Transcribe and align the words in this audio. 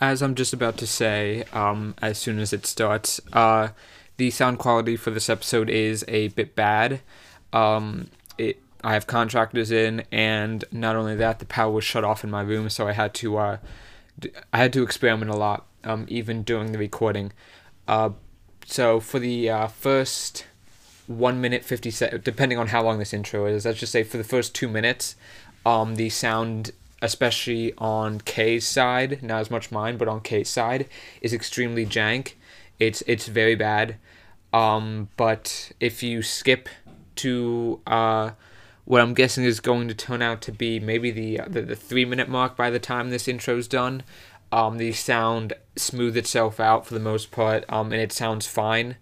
as 0.00 0.22
I'm 0.22 0.34
just 0.34 0.52
about 0.52 0.76
to 0.78 0.86
say, 0.86 1.44
um, 1.52 1.94
as 2.00 2.16
soon 2.18 2.38
as 2.38 2.52
it 2.52 2.64
starts, 2.66 3.20
uh, 3.32 3.68
the 4.16 4.30
sound 4.30 4.58
quality 4.58 4.96
for 4.96 5.10
this 5.10 5.28
episode 5.28 5.68
is 5.68 6.04
a 6.08 6.28
bit 6.28 6.54
bad. 6.54 7.00
Um, 7.52 8.08
it 8.38 8.60
I 8.82 8.94
have 8.94 9.06
contractors 9.06 9.70
in, 9.70 10.04
and 10.10 10.64
not 10.72 10.96
only 10.96 11.14
that, 11.16 11.38
the 11.38 11.44
power 11.44 11.70
was 11.70 11.84
shut 11.84 12.02
off 12.02 12.24
in 12.24 12.30
my 12.30 12.40
room, 12.40 12.70
so 12.70 12.88
I 12.88 12.92
had 12.92 13.12
to 13.14 13.36
uh, 13.36 13.58
had 14.54 14.72
to 14.72 14.82
experiment 14.82 15.30
a 15.30 15.36
lot, 15.36 15.66
um, 15.84 16.06
even 16.08 16.42
during 16.42 16.72
the 16.72 16.78
recording. 16.78 17.32
Uh, 17.86 18.10
so 18.64 19.00
for 19.00 19.18
the 19.18 19.50
uh, 19.50 19.66
first 19.66 20.46
one 21.06 21.40
minute 21.40 21.64
fifty 21.64 21.90
seconds, 21.90 22.24
depending 22.24 22.56
on 22.56 22.68
how 22.68 22.82
long 22.82 22.98
this 22.98 23.12
intro 23.12 23.44
is, 23.44 23.66
let's 23.66 23.80
just 23.80 23.92
say 23.92 24.02
for 24.02 24.16
the 24.16 24.24
first 24.24 24.54
two 24.54 24.68
minutes, 24.68 25.14
um, 25.66 25.96
the 25.96 26.08
sound 26.08 26.70
especially 27.02 27.72
on 27.78 28.20
K's 28.20 28.66
side, 28.66 29.22
not 29.22 29.40
as 29.40 29.50
much 29.50 29.72
mine, 29.72 29.96
but 29.96 30.08
on 30.08 30.20
K's 30.20 30.48
side, 30.48 30.88
is 31.20 31.32
extremely 31.32 31.86
jank. 31.86 32.34
It's 32.78 33.02
it's 33.06 33.26
very 33.26 33.54
bad. 33.54 33.96
Um, 34.52 35.08
but 35.16 35.72
if 35.78 36.02
you 36.02 36.22
skip 36.22 36.68
to 37.16 37.80
uh, 37.86 38.32
what 38.84 39.00
I'm 39.00 39.14
guessing 39.14 39.44
is 39.44 39.60
going 39.60 39.88
to 39.88 39.94
turn 39.94 40.22
out 40.22 40.40
to 40.42 40.52
be 40.52 40.80
maybe 40.80 41.10
the 41.10 41.40
the, 41.46 41.62
the 41.62 41.76
three 41.76 42.04
minute 42.04 42.28
mark 42.28 42.56
by 42.56 42.70
the 42.70 42.78
time 42.78 43.10
this 43.10 43.28
intro's 43.28 43.68
done, 43.68 44.02
um, 44.52 44.78
the 44.78 44.92
sound 44.92 45.52
smooth 45.76 46.16
itself 46.16 46.58
out 46.60 46.86
for 46.86 46.94
the 46.94 47.00
most 47.00 47.30
part, 47.30 47.64
um, 47.68 47.92
and 47.92 48.00
it 48.00 48.12
sounds 48.12 48.46
fine. 48.46 48.96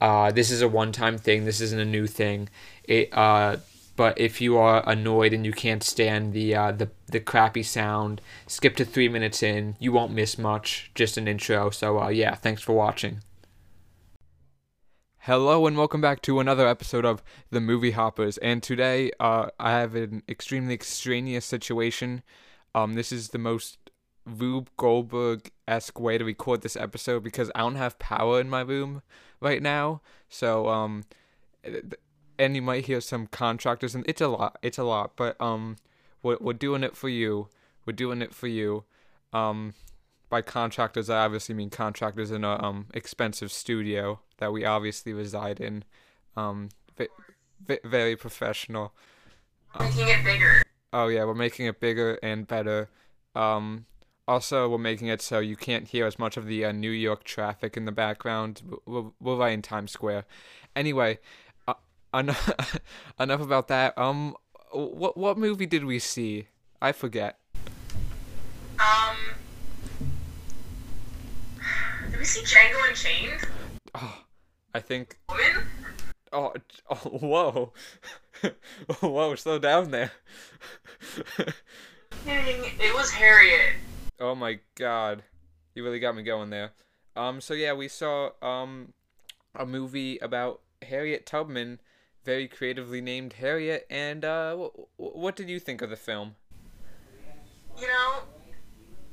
Uh, 0.00 0.30
this 0.30 0.50
is 0.50 0.62
a 0.62 0.68
one 0.68 0.92
time 0.92 1.18
thing. 1.18 1.44
This 1.44 1.60
isn't 1.60 1.80
a 1.80 1.84
new 1.84 2.06
thing. 2.06 2.48
It 2.84 3.10
uh, 3.12 3.56
but 3.98 4.16
if 4.16 4.40
you 4.40 4.56
are 4.56 4.88
annoyed 4.88 5.32
and 5.32 5.44
you 5.44 5.52
can't 5.52 5.82
stand 5.82 6.32
the 6.32 6.54
uh, 6.54 6.70
the 6.70 6.88
the 7.08 7.18
crappy 7.18 7.64
sound, 7.64 8.20
skip 8.46 8.76
to 8.76 8.84
three 8.84 9.08
minutes 9.08 9.42
in. 9.42 9.74
You 9.80 9.90
won't 9.90 10.12
miss 10.12 10.38
much. 10.38 10.92
Just 10.94 11.18
an 11.18 11.26
intro. 11.26 11.70
So 11.70 12.00
uh, 12.00 12.08
yeah, 12.08 12.36
thanks 12.36 12.62
for 12.62 12.74
watching. 12.74 13.24
Hello 15.22 15.66
and 15.66 15.76
welcome 15.76 16.00
back 16.00 16.22
to 16.22 16.38
another 16.38 16.68
episode 16.68 17.04
of 17.04 17.24
the 17.50 17.60
Movie 17.60 17.90
Hoppers. 17.90 18.38
And 18.38 18.62
today, 18.62 19.10
uh, 19.18 19.48
I 19.58 19.72
have 19.72 19.96
an 19.96 20.22
extremely 20.28 20.74
extraneous 20.74 21.44
situation. 21.44 22.22
Um, 22.76 22.94
this 22.94 23.10
is 23.10 23.30
the 23.30 23.38
most 23.38 23.78
Rube 24.24 24.70
Goldberg 24.76 25.50
esque 25.66 25.98
way 25.98 26.18
to 26.18 26.24
record 26.24 26.62
this 26.62 26.76
episode 26.76 27.24
because 27.24 27.50
I 27.52 27.60
don't 27.60 27.74
have 27.74 27.98
power 27.98 28.40
in 28.40 28.48
my 28.48 28.60
room 28.60 29.02
right 29.40 29.60
now. 29.60 30.02
So 30.28 30.68
um, 30.68 31.02
and 32.38 32.54
you 32.54 32.62
might 32.62 32.86
hear 32.86 33.00
some 33.00 33.26
contractors 33.26 33.94
and 33.94 34.04
it's 34.08 34.20
a 34.20 34.28
lot 34.28 34.58
it's 34.62 34.78
a 34.78 34.84
lot 34.84 35.12
but 35.16 35.38
um 35.40 35.76
we're, 36.22 36.38
we're 36.40 36.52
doing 36.52 36.82
it 36.82 36.96
for 36.96 37.08
you. 37.08 37.48
We're 37.86 37.92
doing 37.92 38.22
it 38.22 38.34
for 38.34 38.46
you 38.46 38.84
um 39.32 39.74
by 40.30 40.42
contractors. 40.42 41.08
I 41.08 41.24
obviously 41.24 41.54
mean 41.54 41.70
contractors 41.70 42.30
in 42.30 42.44
a 42.44 42.62
um 42.62 42.86
expensive 42.94 43.52
studio 43.52 44.20
that 44.38 44.52
we 44.52 44.64
obviously 44.64 45.12
reside 45.12 45.60
in 45.60 45.84
um 46.36 46.70
v- 46.96 47.08
v- 47.66 47.78
very 47.84 48.16
professional. 48.16 48.94
Making 49.78 50.08
it 50.08 50.24
bigger. 50.24 50.62
Oh 50.92 51.08
yeah 51.08 51.24
we're 51.24 51.34
making 51.34 51.66
it 51.66 51.80
bigger 51.80 52.18
and 52.22 52.46
better. 52.46 52.88
Um 53.34 53.86
also 54.26 54.68
we're 54.68 54.76
making 54.76 55.08
it 55.08 55.22
so 55.22 55.38
you 55.38 55.56
can't 55.56 55.88
hear 55.88 56.04
as 56.04 56.18
much 56.18 56.36
of 56.36 56.44
the 56.44 56.62
uh, 56.62 56.70
new 56.70 56.90
york 56.90 57.24
traffic 57.24 57.76
in 57.76 57.86
the 57.86 57.92
background. 57.92 58.62
We're, 58.84 59.04
we're 59.20 59.36
right 59.36 59.54
in 59.54 59.62
times 59.62 59.92
square. 59.92 60.24
Anyway 60.76 61.18
enough, 62.14 62.78
enough 63.20 63.40
about 63.40 63.68
that. 63.68 63.96
Um, 63.98 64.34
what 64.72 65.16
what 65.16 65.38
movie 65.38 65.66
did 65.66 65.84
we 65.84 65.98
see? 65.98 66.46
I 66.80 66.92
forget. 66.92 67.38
Um, 68.78 69.16
did 72.10 72.18
we 72.18 72.24
see 72.24 72.42
Django 72.42 72.88
Unchained? 72.88 73.48
Oh, 73.94 74.22
I 74.74 74.80
think. 74.80 75.18
Woman. 75.28 75.66
Oh, 76.32 76.52
oh 76.90 76.96
whoa, 77.18 77.72
whoa, 79.00 79.34
slow 79.34 79.58
down 79.58 79.90
there. 79.90 80.12
it 82.26 82.94
was 82.94 83.10
Harriet. 83.10 83.74
Oh 84.20 84.34
my 84.34 84.58
god, 84.76 85.22
you 85.74 85.84
really 85.84 86.00
got 86.00 86.14
me 86.16 86.22
going 86.22 86.50
there. 86.50 86.72
Um, 87.16 87.40
so 87.40 87.54
yeah, 87.54 87.72
we 87.72 87.88
saw 87.88 88.30
um 88.42 88.92
a 89.54 89.64
movie 89.64 90.18
about 90.18 90.60
Harriet 90.82 91.26
Tubman 91.26 91.80
very 92.28 92.46
creatively 92.46 93.00
named 93.00 93.32
Harriet. 93.32 93.86
And 93.88 94.22
uh, 94.22 94.50
w- 94.50 94.86
what 94.98 95.34
did 95.34 95.48
you 95.48 95.58
think 95.58 95.80
of 95.80 95.88
the 95.88 95.96
film? 95.96 96.34
You 97.80 97.86
know, 97.86 98.10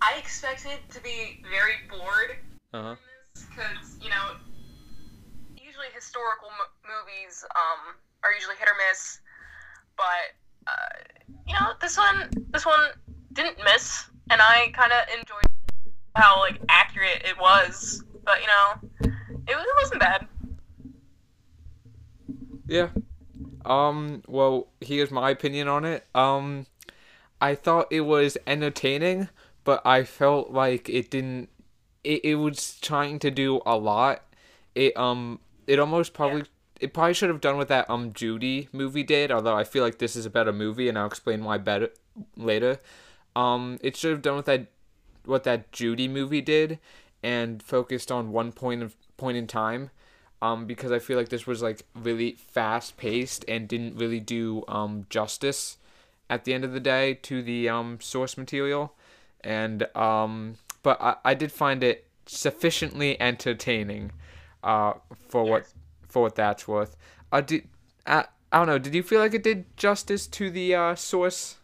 I 0.01 0.17
expected 0.19 0.79
to 0.89 0.99
be 0.99 1.41
very 1.49 1.75
bored. 1.89 2.31
Uh 2.73 2.83
huh. 2.83 2.95
Because 3.35 3.97
you 4.01 4.09
know, 4.09 4.35
usually 5.55 5.87
historical 5.95 6.49
m- 6.49 6.75
movies 6.83 7.45
um, 7.55 7.95
are 8.25 8.33
usually 8.33 8.55
hit 8.59 8.67
or 8.67 8.75
miss, 8.89 9.21
but 9.95 10.35
uh, 10.67 11.23
you 11.47 11.53
know, 11.53 11.71
this 11.79 11.97
one 11.97 12.29
this 12.51 12.65
one 12.65 12.81
didn't 13.31 13.63
miss, 13.63 14.09
and 14.29 14.41
I 14.41 14.71
kind 14.73 14.91
of 14.91 15.07
enjoyed 15.17 15.47
how 16.17 16.41
like 16.41 16.59
accurate 16.67 17.21
it 17.23 17.39
was. 17.39 18.03
But 18.25 18.41
you 18.41 18.47
know, 18.47 18.89
it, 19.47 19.55
it 19.55 19.75
wasn't 19.79 20.01
bad. 20.01 20.27
Yeah. 22.67 22.89
Um, 23.65 24.21
well, 24.27 24.67
here's 24.79 25.11
my 25.11 25.29
opinion 25.29 25.67
on 25.67 25.85
it. 25.85 26.05
Um, 26.13 26.67
I 27.41 27.55
thought 27.55 27.87
it 27.91 28.01
was 28.01 28.37
entertaining, 28.47 29.29
but 29.63 29.81
I 29.85 30.03
felt 30.03 30.51
like 30.51 30.89
it 30.89 31.09
didn't. 31.09 31.49
It, 32.03 32.23
it 32.23 32.35
was 32.35 32.79
trying 32.81 33.19
to 33.19 33.31
do 33.31 33.61
a 33.65 33.75
lot. 33.77 34.23
It 34.73 34.95
um 34.97 35.39
it 35.67 35.79
almost 35.79 36.13
probably 36.13 36.41
yeah. 36.41 36.45
it 36.81 36.93
probably 36.93 37.13
should 37.13 37.29
have 37.29 37.41
done 37.41 37.57
what 37.57 37.67
that 37.69 37.89
um 37.89 38.13
Judy 38.13 38.69
movie 38.71 39.03
did. 39.03 39.31
Although 39.31 39.55
I 39.55 39.63
feel 39.63 39.83
like 39.83 39.97
this 39.97 40.15
is 40.15 40.25
a 40.25 40.29
better 40.29 40.53
movie, 40.53 40.87
and 40.87 40.97
I'll 40.97 41.07
explain 41.07 41.43
why 41.43 41.57
better 41.57 41.89
later. 42.37 42.79
Um, 43.35 43.79
it 43.81 43.97
should 43.97 44.11
have 44.11 44.21
done 44.21 44.35
what 44.35 44.45
that 44.45 44.67
what 45.25 45.43
that 45.43 45.71
Judy 45.71 46.07
movie 46.07 46.41
did, 46.41 46.79
and 47.23 47.61
focused 47.61 48.11
on 48.11 48.31
one 48.31 48.51
point 48.51 48.83
of 48.83 48.95
point 49.17 49.37
in 49.37 49.47
time 49.47 49.89
um, 50.41 50.66
because 50.66 50.91
I 50.91 51.00
feel 51.00 51.18
like 51.18 51.29
this 51.29 51.47
was 51.47 51.62
like 51.62 51.84
really 51.94 52.34
fast 52.34 52.97
paced 52.97 53.46
and 53.47 53.68
didn't 53.68 53.96
really 53.96 54.19
do 54.19 54.63
um, 54.68 55.06
justice 55.09 55.78
at 56.29 56.44
the 56.44 56.53
end 56.53 56.63
of 56.63 56.73
the 56.73 56.79
day 56.79 57.13
to 57.13 57.41
the 57.41 57.69
um, 57.69 58.00
source 58.01 58.38
material. 58.38 58.94
And 59.41 59.84
um, 59.95 60.56
but 60.84 61.01
I, 61.01 61.16
I 61.24 61.34
did 61.34 61.51
find 61.51 61.84
it 61.84 62.07
sufficiently 62.25 63.19
entertaining 63.22 64.12
uh, 64.63 64.94
for 65.29 65.44
what 65.44 65.68
for 66.07 66.24
what 66.24 66.35
that's 66.35 66.68
worth. 66.68 66.95
Uh, 67.31 67.41
did, 67.41 67.68
uh, 68.06 68.24
I 68.51 68.57
don't 68.57 68.68
know. 68.68 68.79
Did 68.79 68.95
you 68.95 69.03
feel 69.03 69.19
like 69.19 69.34
it 69.34 69.44
did 69.44 69.75
justice 69.78 70.28
to 70.28 70.50
the 70.50 70.75
uh, 70.75 70.95
source? 70.95 71.57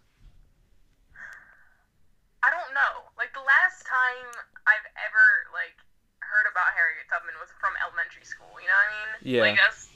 I 2.44 2.50
don't 2.50 2.74
know. 2.74 3.08
Like 3.18 3.34
the 3.34 3.46
last 3.46 3.86
time 3.86 4.28
I've 4.66 4.90
ever 4.98 5.50
like 5.54 5.78
heard 6.20 6.41
about 6.52 6.76
Harriet 6.76 7.08
Tubman 7.08 7.34
was 7.40 7.50
from 7.58 7.74
elementary 7.80 8.28
school. 8.28 8.52
You 8.60 8.68
know 8.68 8.76
what 8.76 8.92
I 8.92 8.96
mean? 8.96 9.12
Yeah. 9.24 9.44
Like 9.48 9.58
that's 9.58 9.88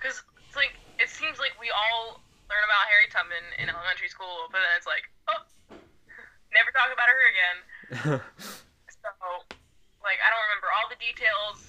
because 0.00 0.24
it's 0.48 0.56
like 0.56 0.72
it 0.96 1.12
seems 1.12 1.36
like 1.36 1.54
we 1.60 1.68
all 1.68 2.24
learn 2.48 2.64
about 2.64 2.88
Harriet 2.90 3.12
Tubman 3.12 3.46
in 3.60 3.70
elementary 3.70 4.10
school, 4.10 4.50
but 4.50 4.58
then 4.58 4.72
it's 4.74 4.88
like, 4.88 5.04
oh, 5.30 5.42
never 6.50 6.70
talk 6.74 6.90
about 6.90 7.06
her 7.06 7.22
again. 7.30 7.56
so, 8.90 9.08
like, 10.02 10.18
I 10.18 10.26
don't 10.32 10.44
remember 10.50 10.68
all 10.74 10.90
the 10.90 10.98
details, 10.98 11.62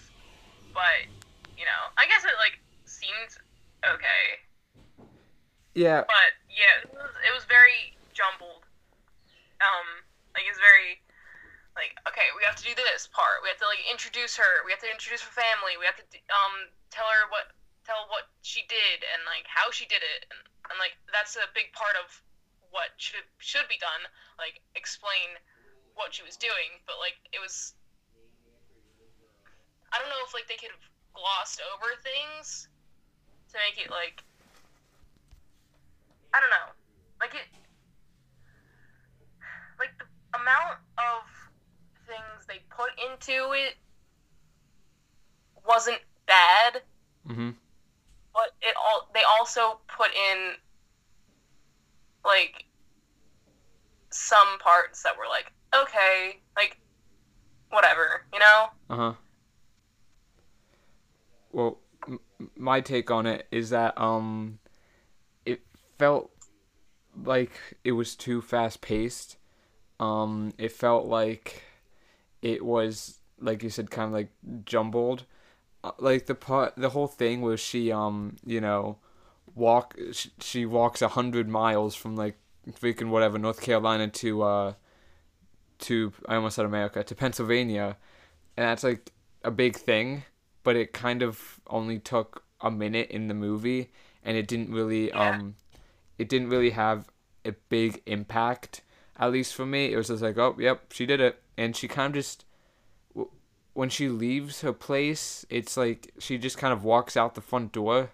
but 0.73 1.06
you 1.53 1.68
know, 1.68 1.81
I 2.00 2.08
guess 2.09 2.25
it 2.25 2.34
like 2.41 2.58
seemed 2.88 3.38
okay. 3.85 4.41
Yeah. 5.75 6.03
But 6.08 6.31
yeah, 6.50 6.84
it 6.84 6.91
was, 6.91 7.13
it 7.22 7.31
was 7.35 7.46
very 7.46 7.96
jumbled. 8.16 8.66
Um, 9.62 10.02
like 10.34 10.47
it's 10.50 10.58
very 10.58 10.97
like 10.97 10.97
okay 10.97 10.97
we 10.97 11.01
have 12.52 12.59
to 12.59 12.68
do 12.68 12.76
this 12.76 13.08
part. 13.08 13.40
We 13.40 13.48
have 13.48 13.64
to 13.64 13.70
like 13.72 13.80
introduce 13.88 14.36
her. 14.36 14.68
We 14.68 14.76
have 14.76 14.84
to 14.84 14.92
introduce 14.92 15.24
her 15.24 15.32
family. 15.32 15.80
We 15.80 15.88
have 15.88 15.96
to 15.96 16.03
um 16.28 16.68
tell 16.92 17.08
her 17.08 17.32
what 17.32 17.56
tell 17.88 18.12
what 18.12 18.28
she 18.44 18.68
did 18.68 19.08
and 19.08 19.24
like 19.24 19.48
how 19.48 19.72
she 19.72 19.88
did 19.88 20.03
it. 20.03 20.28
And, 20.28 20.44
and 20.68 20.76
like 20.76 21.00
that's 21.16 21.40
a 21.40 21.48
big 21.56 21.72
part 21.72 21.96
of 21.96 22.12
what 22.76 22.92
should 23.00 23.24
should 23.40 23.72
be 23.72 23.80
done 23.80 24.03
like 24.36 24.59
explain 24.76 25.40
what 25.96 26.12
she 26.12 26.28
was 26.28 26.36
doing. 26.36 26.84
But 26.84 27.00
like 27.00 27.16
it 27.32 27.40
was 27.40 27.72
i 29.96 30.00
don't 30.00 30.12
know 30.12 30.24
if 30.28 30.36
like 30.36 30.52
they 30.52 30.59
could 30.59 30.76
have 30.76 30.88
glossed 31.16 31.64
over 31.72 31.96
things 32.04 32.68
to 33.52 33.59
make 33.64 33.80
it 33.80 33.88
like 33.88 34.20
i 36.36 36.44
don't 36.44 36.52
know. 36.52 36.76
Like 37.24 37.32
it 37.32 37.47
like 39.80 39.96
the 39.96 40.08
amount 40.36 40.84
of 41.00 41.31
things 42.11 42.46
they 42.47 42.59
put 42.69 42.90
into 42.99 43.53
it 43.53 43.75
wasn't 45.66 45.99
bad. 46.28 46.81
Mm-hmm. 47.28 47.52
But 48.34 48.52
it 48.61 48.75
all 48.78 49.09
they 49.13 49.22
also 49.40 49.79
put 49.87 50.09
in 50.11 50.53
like 52.25 52.66
some 54.09 54.59
parts 54.59 55.03
that 55.03 55.17
were 55.17 55.29
like 55.29 55.52
okay, 55.73 56.40
like 56.55 56.78
whatever, 57.69 58.25
you 58.34 58.40
know. 58.40 58.66
Uh 58.90 58.96
huh. 58.96 59.13
Well, 61.52 61.79
m- 62.08 62.19
my 62.58 62.81
take 62.81 63.11
on 63.11 63.25
it 63.25 63.47
is 63.52 63.69
that 63.69 63.99
um, 63.99 64.59
it 65.46 65.61
felt 65.97 66.31
like 67.23 67.52
it 67.84 67.93
was 67.93 68.16
too 68.16 68.41
fast 68.41 68.81
paced. 68.81 69.37
Um, 69.99 70.53
it 70.58 70.72
felt 70.72 71.05
like 71.05 71.63
it 72.41 72.66
was 72.66 73.20
like 73.40 73.64
you 73.64 73.70
said, 73.70 73.90
kind 73.90 74.08
of 74.08 74.14
like 74.14 74.29
jumbled. 74.66 75.26
Uh, 75.84 75.91
like 75.99 76.28
the 76.28 76.35
part, 76.35 76.73
the 76.76 76.90
whole 76.90 77.08
thing 77.08 77.41
was 77.41 77.59
she 77.59 77.91
um, 77.91 78.35
you 78.46 78.61
know, 78.61 78.97
walk 79.55 79.97
she, 80.11 80.32
she 80.40 80.66
walks 80.66 81.02
a 81.02 81.09
hundred 81.09 81.49
miles 81.49 81.96
from 81.96 82.16
like 82.16 82.38
freaking 82.73 83.09
whatever 83.09 83.40
North 83.40 83.61
Carolina 83.61 84.08
to 84.08 84.43
uh 84.43 84.73
to 85.79 86.14
I 86.28 86.35
almost 86.35 86.55
said 86.55 86.66
America 86.66 87.03
to 87.03 87.16
Pennsylvania, 87.16 87.97
and 88.58 88.66
that's 88.66 88.84
like 88.84 89.11
a 89.44 89.52
big 89.52 89.76
thing, 89.76 90.23
but 90.64 90.76
it 90.76 90.94
kind 90.94 91.22
of 91.23 91.59
only 91.67 91.99
took 91.99 92.44
a 92.61 92.70
minute 92.70 93.09
in 93.09 93.28
the 93.28 93.34
movie, 93.34 93.91
and 94.23 94.37
it 94.37 94.47
didn't 94.47 94.72
really 94.72 95.11
Yeah. 95.14 95.29
um, 95.29 95.55
it 96.17 96.29
didn't 96.29 96.49
really 96.49 96.72
have 96.72 97.08
a 97.46 97.53
big 97.70 98.02
impact. 98.05 98.82
At 99.17 99.32
least 99.32 99.55
for 99.55 99.66
me, 99.66 99.91
it 99.94 99.97
was 99.97 100.08
just 100.08 100.22
like, 100.23 100.37
oh, 100.37 100.55
yep, 100.59 100.91
she 100.94 101.05
did 101.05 101.20
it, 101.22 101.41
and 101.58 101.76
she 101.76 101.88
kind 101.88 102.08
of 102.08 102.14
just 102.14 102.46
when 103.74 103.90
she 103.90 104.09
leaves 104.09 104.62
her 104.62 104.74
place, 104.74 105.46
it's 105.50 105.78
like 105.78 106.12
she 106.20 106.38
just 106.38 106.58
kind 106.58 106.74
of 106.74 106.84
walks 106.84 107.16
out 107.16 107.36
the 107.36 107.42
front 107.42 107.72
door, 107.72 108.12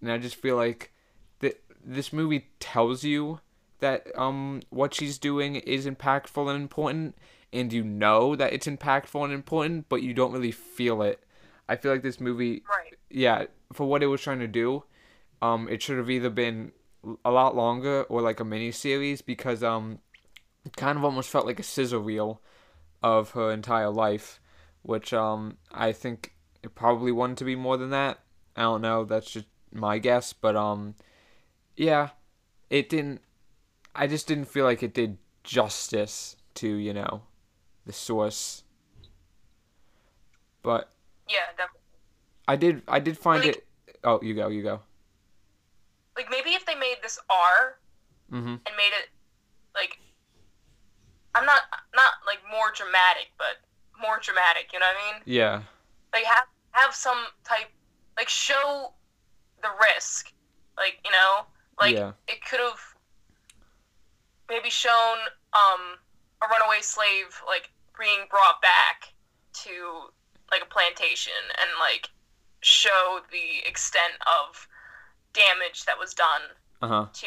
and 0.00 0.10
I 0.10 0.18
just 0.18 0.34
feel 0.36 0.56
like 0.56 0.92
that 1.40 1.62
this 1.84 2.12
movie 2.12 2.48
tells 2.60 3.04
you 3.04 3.40
that 3.78 4.06
um 4.16 4.60
what 4.70 4.94
she's 4.94 5.18
doing 5.18 5.56
is 5.56 5.86
impactful 5.86 6.48
and 6.48 6.60
important 6.62 7.16
and 7.52 7.72
you 7.72 7.82
know 7.82 8.36
that 8.36 8.52
it's 8.52 8.66
impactful 8.66 9.24
and 9.24 9.32
important 9.32 9.88
but 9.88 10.02
you 10.02 10.14
don't 10.14 10.32
really 10.32 10.52
feel 10.52 11.02
it. 11.02 11.22
I 11.68 11.76
feel 11.76 11.90
like 11.92 12.02
this 12.02 12.20
movie 12.20 12.62
Right. 12.68 12.94
yeah 13.10 13.46
for 13.72 13.86
what 13.88 14.02
it 14.02 14.06
was 14.06 14.20
trying 14.20 14.38
to 14.40 14.46
do 14.46 14.84
um 15.40 15.68
it 15.68 15.82
should 15.82 15.98
have 15.98 16.10
either 16.10 16.30
been 16.30 16.70
a 17.24 17.30
lot 17.32 17.56
longer 17.56 18.02
or 18.04 18.20
like 18.22 18.38
a 18.38 18.44
mini 18.44 18.70
series 18.70 19.20
because 19.20 19.62
um 19.64 19.98
it 20.64 20.76
kind 20.76 20.96
of 20.96 21.04
almost 21.04 21.28
felt 21.28 21.46
like 21.46 21.58
a 21.58 21.64
sizzle 21.64 22.00
reel 22.02 22.40
of 23.02 23.30
her 23.32 23.50
entire 23.50 23.90
life 23.90 24.40
which 24.82 25.12
um 25.12 25.56
i 25.72 25.92
think 25.92 26.34
it 26.62 26.74
probably 26.74 27.12
wanted 27.12 27.36
to 27.36 27.44
be 27.44 27.56
more 27.56 27.76
than 27.76 27.90
that 27.90 28.18
i 28.56 28.62
don't 28.62 28.80
know 28.82 29.04
that's 29.04 29.30
just 29.30 29.46
my 29.72 29.98
guess 29.98 30.32
but 30.32 30.54
um 30.56 30.94
yeah 31.76 32.10
it 32.70 32.88
didn't 32.88 33.20
I 33.94 34.06
just 34.06 34.26
didn't 34.26 34.46
feel 34.46 34.64
like 34.64 34.82
it 34.82 34.94
did 34.94 35.18
justice 35.44 36.34
to, 36.54 36.66
you 36.66 36.94
know, 36.94 37.24
the 37.84 37.92
source. 37.92 38.64
But 40.62 40.90
Yeah, 41.28 41.44
definitely. 41.58 41.80
I 42.48 42.56
did 42.56 42.82
I 42.88 43.00
did 43.00 43.18
find 43.18 43.44
Like- 43.44 43.56
it 43.56 43.66
Oh, 44.04 44.18
you 44.22 44.34
go, 44.34 44.48
you 44.48 44.62
go. 44.62 44.80
Like 46.16 46.30
maybe 46.30 46.50
if 46.54 46.64
they 46.64 46.74
made 46.74 46.96
this 47.02 47.18
R 47.28 47.78
Mhm. 48.32 48.60
and 48.66 48.76
made 48.78 48.92
it 48.96 49.10
like 49.74 49.98
I'm 51.34 51.46
not 51.46 51.62
not 51.94 52.12
like 52.26 52.40
more 52.50 52.70
dramatic, 52.74 53.28
but 53.38 53.60
more 54.00 54.18
dramatic. 54.20 54.72
You 54.72 54.80
know 54.80 54.86
what 54.86 54.96
I 54.96 55.12
mean? 55.12 55.22
Yeah. 55.26 55.62
Like 56.12 56.24
have 56.24 56.46
have 56.72 56.94
some 56.94 57.26
type 57.44 57.70
like 58.16 58.28
show 58.28 58.92
the 59.62 59.68
risk. 59.94 60.32
Like 60.76 60.98
you 61.04 61.10
know, 61.10 61.46
like 61.80 61.94
Yeah. 61.94 62.12
it 62.28 62.44
could 62.44 62.60
have 62.60 62.80
maybe 64.48 64.70
shown 64.70 65.18
um 65.52 65.98
a 66.42 66.46
runaway 66.48 66.80
slave 66.82 67.40
like 67.46 67.70
being 67.98 68.26
brought 68.30 68.60
back 68.60 69.14
to 69.64 70.10
like 70.50 70.62
a 70.62 70.66
plantation 70.66 71.32
and 71.60 71.70
like 71.80 72.08
show 72.60 73.20
the 73.30 73.66
extent 73.68 74.14
of 74.26 74.66
damage 75.32 75.84
that 75.86 75.98
was 75.98 76.12
done 76.14 76.42
Uh-huh. 76.82 77.06
to 77.12 77.26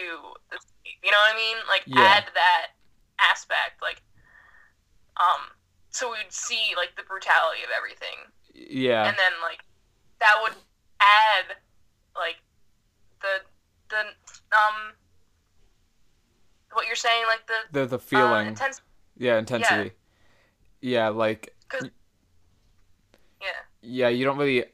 the 0.51 0.57
you 1.01 1.11
know 1.11 1.17
what 1.17 1.33
I 1.33 1.37
mean? 1.37 1.57
Like 1.67 1.83
Yeah. 1.85 2.01
add 2.01 2.29
that 2.35 2.67
aspect, 3.19 3.81
like 3.81 4.01
um 5.17 5.51
so 5.89 6.11
we'd 6.11 6.31
see 6.31 6.73
like 6.75 6.95
the 6.97 7.03
brutality 7.03 7.63
of 7.63 7.69
everything. 7.75 8.31
Yeah. 8.53 9.07
And 9.07 9.15
then 9.17 9.31
like 9.41 9.59
that 10.19 10.35
would 10.43 10.53
add 10.99 11.57
like 12.15 12.37
the 13.21 13.41
the 13.89 13.99
um 14.55 14.93
what 16.73 16.87
you're 16.87 16.95
saying, 16.95 17.23
like 17.27 17.47
the 17.47 17.79
The 17.79 17.85
the 17.85 17.95
uh, 17.95 17.99
feeling. 17.99 18.57
yeah, 19.17 19.37
intensity. 19.37 19.91
Yeah, 20.81 21.09
like 21.09 21.55
because 21.69 21.89
yeah. 23.41 23.47
yeah, 23.81 24.09
you 24.09 24.25
don't 24.25 24.37
really 24.37 24.65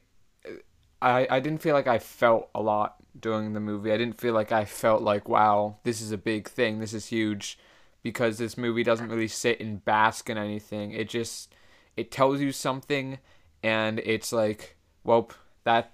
I 1.01 1.27
I 1.29 1.39
didn't 1.39 1.61
feel 1.61 1.75
like 1.75 1.87
I 1.87 1.99
felt 1.99 2.49
a 2.55 2.61
lot 2.61 2.95
during 3.19 3.53
the 3.53 3.59
movie. 3.59 3.91
I 3.91 3.97
didn't 3.97 4.19
feel 4.19 4.33
like 4.33 4.51
I 4.51 4.65
felt 4.65 5.01
like 5.01 5.29
wow, 5.29 5.77
this 5.83 6.01
is 6.01 6.11
a 6.11 6.17
big 6.17 6.49
thing. 6.49 6.79
This 6.79 6.93
is 6.93 7.07
huge 7.07 7.59
because 8.03 8.37
this 8.37 8.57
movie 8.57 8.83
doesn't 8.83 9.09
really 9.09 9.27
sit 9.27 9.59
and 9.59 9.83
bask 9.83 10.29
in 10.29 10.37
anything. 10.37 10.91
It 10.91 11.09
just 11.09 11.53
it 11.95 12.11
tells 12.11 12.41
you 12.41 12.51
something 12.51 13.19
and 13.63 13.99
it's 13.99 14.31
like, 14.31 14.77
well, 15.03 15.29
that 15.63 15.91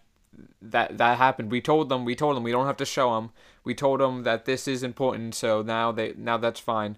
that 0.62 0.98
that 0.98 1.18
happened. 1.18 1.52
We 1.52 1.62
told 1.62 1.90
them. 1.90 2.06
We 2.06 2.16
told 2.16 2.36
them. 2.36 2.44
We 2.44 2.52
don't 2.52 2.68
have 2.68 2.78
to 2.78 2.86
show 2.86 3.16
them. 3.16 3.32
We 3.64 3.74
told 3.74 4.00
them 4.00 4.24
that 4.24 4.46
this 4.46 4.68
is 4.68 4.84
important. 4.84 5.36
So 5.36 5.62
now 5.62 5.92
they 5.92 6.14
now 6.18 6.38
that's 6.38 6.60
fine. 6.60 6.98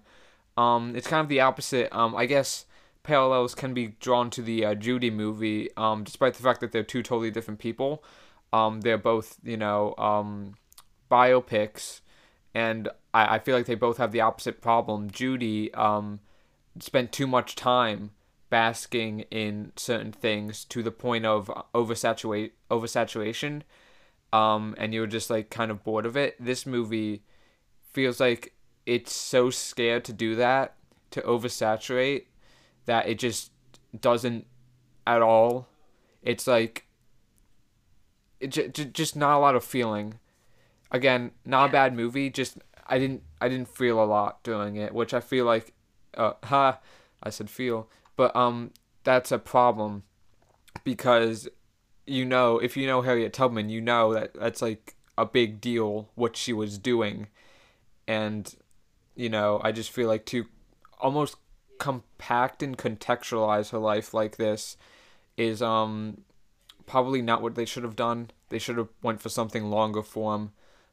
Um, 0.56 0.94
it's 0.94 1.06
kind 1.06 1.22
of 1.22 1.28
the 1.28 1.40
opposite. 1.40 1.94
Um, 1.96 2.14
I 2.14 2.26
guess 2.26 2.66
parallels 3.02 3.54
can 3.54 3.72
be 3.72 3.88
drawn 4.00 4.30
to 4.30 4.42
the 4.42 4.64
uh, 4.64 4.74
Judy 4.74 5.10
movie. 5.10 5.70
Um, 5.76 6.04
despite 6.04 6.34
the 6.34 6.42
fact 6.42 6.60
that 6.60 6.72
they're 6.72 6.82
two 6.82 7.02
totally 7.02 7.30
different 7.30 7.60
people. 7.60 8.04
Um, 8.52 8.80
they're 8.82 8.98
both 8.98 9.38
you 9.42 9.56
know 9.56 9.94
um, 9.96 10.54
biopics, 11.10 12.00
and 12.54 12.88
I, 13.12 13.36
I 13.36 13.38
feel 13.38 13.56
like 13.56 13.66
they 13.66 13.74
both 13.74 13.98
have 13.98 14.12
the 14.12 14.20
opposite 14.20 14.60
problem. 14.60 15.10
Judy 15.10 15.72
um, 15.74 16.20
spent 16.78 17.12
too 17.12 17.26
much 17.26 17.54
time 17.54 18.10
basking 18.48 19.20
in 19.30 19.72
certain 19.76 20.12
things 20.12 20.64
to 20.64 20.82
the 20.82 20.90
point 20.90 21.24
of 21.24 21.50
oversaturate 21.74 22.50
oversaturation. 22.70 23.62
Um 24.32 24.74
and 24.78 24.92
you're 24.92 25.06
just 25.06 25.30
like 25.30 25.50
kind 25.50 25.70
of 25.70 25.82
bored 25.82 26.06
of 26.06 26.16
it. 26.16 26.36
This 26.38 26.66
movie 26.66 27.22
feels 27.92 28.20
like 28.20 28.54
it's 28.86 29.14
so 29.14 29.50
scared 29.50 30.04
to 30.04 30.12
do 30.12 30.34
that 30.36 30.74
to 31.12 31.20
oversaturate 31.22 32.24
that 32.86 33.08
it 33.08 33.18
just 33.18 33.52
doesn't 33.98 34.46
at 35.06 35.22
all. 35.22 35.68
It's 36.22 36.46
like 36.46 36.86
it 38.40 38.48
j- 38.48 38.68
j- 38.68 38.84
just 38.86 39.16
not 39.16 39.36
a 39.36 39.40
lot 39.40 39.56
of 39.56 39.64
feeling 39.64 40.18
again 40.90 41.30
not 41.44 41.70
a 41.70 41.72
bad 41.72 41.94
movie 41.94 42.30
just 42.30 42.58
i 42.86 42.98
didn't 42.98 43.22
i 43.40 43.48
didn't 43.48 43.68
feel 43.68 44.02
a 44.02 44.04
lot 44.04 44.42
doing 44.42 44.76
it 44.76 44.94
which 44.94 45.14
i 45.14 45.20
feel 45.20 45.44
like 45.44 45.72
uh 46.16 46.32
ha 46.44 46.78
i 47.22 47.30
said 47.30 47.48
feel 47.50 47.88
but 48.16 48.34
um 48.34 48.70
that's 49.04 49.32
a 49.32 49.38
problem 49.38 50.02
because 50.84 51.48
you 52.06 52.24
know 52.24 52.58
if 52.58 52.76
you 52.76 52.86
know 52.86 53.02
harriet 53.02 53.32
tubman 53.32 53.68
you 53.68 53.80
know 53.80 54.12
that 54.12 54.34
that's 54.34 54.62
like 54.62 54.94
a 55.20 55.26
big 55.26 55.60
deal 55.60 56.08
what 56.14 56.34
she 56.34 56.52
was 56.52 56.78
doing. 56.78 57.28
And 58.08 58.52
you 59.14 59.28
know 59.28 59.60
i 59.62 59.70
just 59.70 59.90
feel 59.90 60.08
like 60.08 60.24
to 60.26 60.46
almost 60.98 61.36
compact 61.78 62.62
and 62.62 62.78
contextualize 62.78 63.70
her 63.70 63.78
life 63.78 64.14
like 64.14 64.36
this 64.36 64.76
is 65.36 65.60
um 65.60 66.22
probably 66.86 67.22
not 67.22 67.42
what 67.42 67.54
they 67.54 67.64
should 67.64 67.84
have 67.84 67.96
done. 67.96 68.30
They 68.48 68.58
should 68.58 68.78
have 68.78 68.88
went 69.02 69.20
for 69.20 69.28
something 69.28 69.70
longer 69.70 70.02
form 70.02 70.52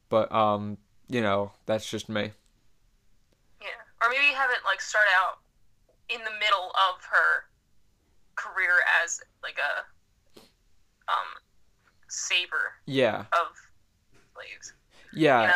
but 0.09 0.31
um 0.31 0.77
you 1.07 1.21
know 1.21 1.51
that's 1.65 1.89
just 1.89 2.09
me 2.09 2.31
Yeah. 3.61 3.67
Or 4.01 4.09
maybe 4.09 4.25
you 4.27 4.35
have 4.35 4.49
it 4.51 4.59
like 4.65 4.81
start 4.81 5.05
out 5.21 5.39
in 6.09 6.19
the 6.23 6.31
middle 6.39 6.71
of 6.71 7.03
her 7.11 7.45
career 8.35 8.73
as 9.03 9.19
like 9.43 9.57
a 9.57 10.41
um 11.11 11.27
saver 12.09 12.73
yeah 12.85 13.25
of 13.33 13.47
slaves. 14.33 14.73
yeah 15.13 15.41
You 15.41 15.47
know? 15.47 15.53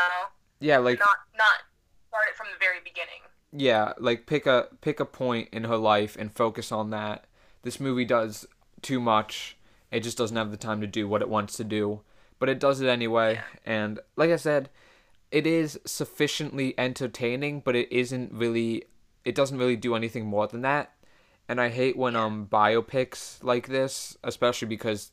yeah 0.60 0.78
like 0.78 1.00
not 1.00 1.18
not 1.38 1.62
start 2.10 2.26
it 2.30 2.36
from 2.36 2.48
the 2.52 2.60
very 2.60 2.80
beginning. 2.84 3.22
yeah 3.54 3.94
like 4.00 4.26
pick 4.26 4.46
a 4.46 4.68
pick 4.82 5.00
a 5.00 5.06
point 5.06 5.50
in 5.52 5.66
her 5.66 5.78
life 5.78 6.16
and 6.20 6.34
focus 6.34 6.72
on 6.72 6.90
that 6.90 7.26
this 7.64 7.80
movie 7.80 8.06
does 8.06 8.46
too 8.82 9.00
much 9.00 9.56
it 9.92 10.02
just 10.02 10.18
doesn't 10.18 10.38
have 10.38 10.52
the 10.52 10.58
time 10.58 10.82
to 10.82 10.88
do 10.88 11.08
what 11.08 11.22
it 11.22 11.30
wants 11.30 11.56
to 11.58 11.64
do 11.64 12.02
but 12.42 12.50
it 12.50 12.60
does 12.60 12.82
it 12.82 12.88
anyway 12.88 13.40
and 13.66 14.00
like 14.16 14.32
i 14.32 14.36
said 14.36 14.68
it 15.30 15.46
is 15.46 15.80
sufficiently 15.86 16.74
entertaining 16.78 17.62
but 17.62 17.76
it 17.76 17.88
isn't 17.92 18.34
really 18.34 18.84
it 19.24 19.36
doesn't 19.36 19.60
really 19.60 19.76
do 19.76 19.96
anything 19.96 20.26
more 20.26 20.48
than 20.48 20.62
that 20.62 20.92
and 21.48 21.62
i 21.62 21.70
hate 21.70 21.96
when 21.96 22.16
um 22.16 22.48
biopics 22.52 23.42
like 23.44 23.68
this 23.68 24.18
especially 24.24 24.68
because 24.68 25.12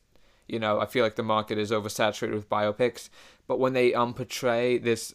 you 0.49 0.59
know 0.59 0.81
i 0.81 0.87
feel 0.87 1.05
like 1.05 1.17
the 1.17 1.23
market 1.23 1.59
is 1.59 1.71
oversaturated 1.71 2.33
with 2.33 2.49
biopics 2.49 3.11
but 3.47 3.61
when 3.61 3.75
they 3.75 3.93
um 3.93 4.15
portray 4.15 4.79
this 4.79 5.15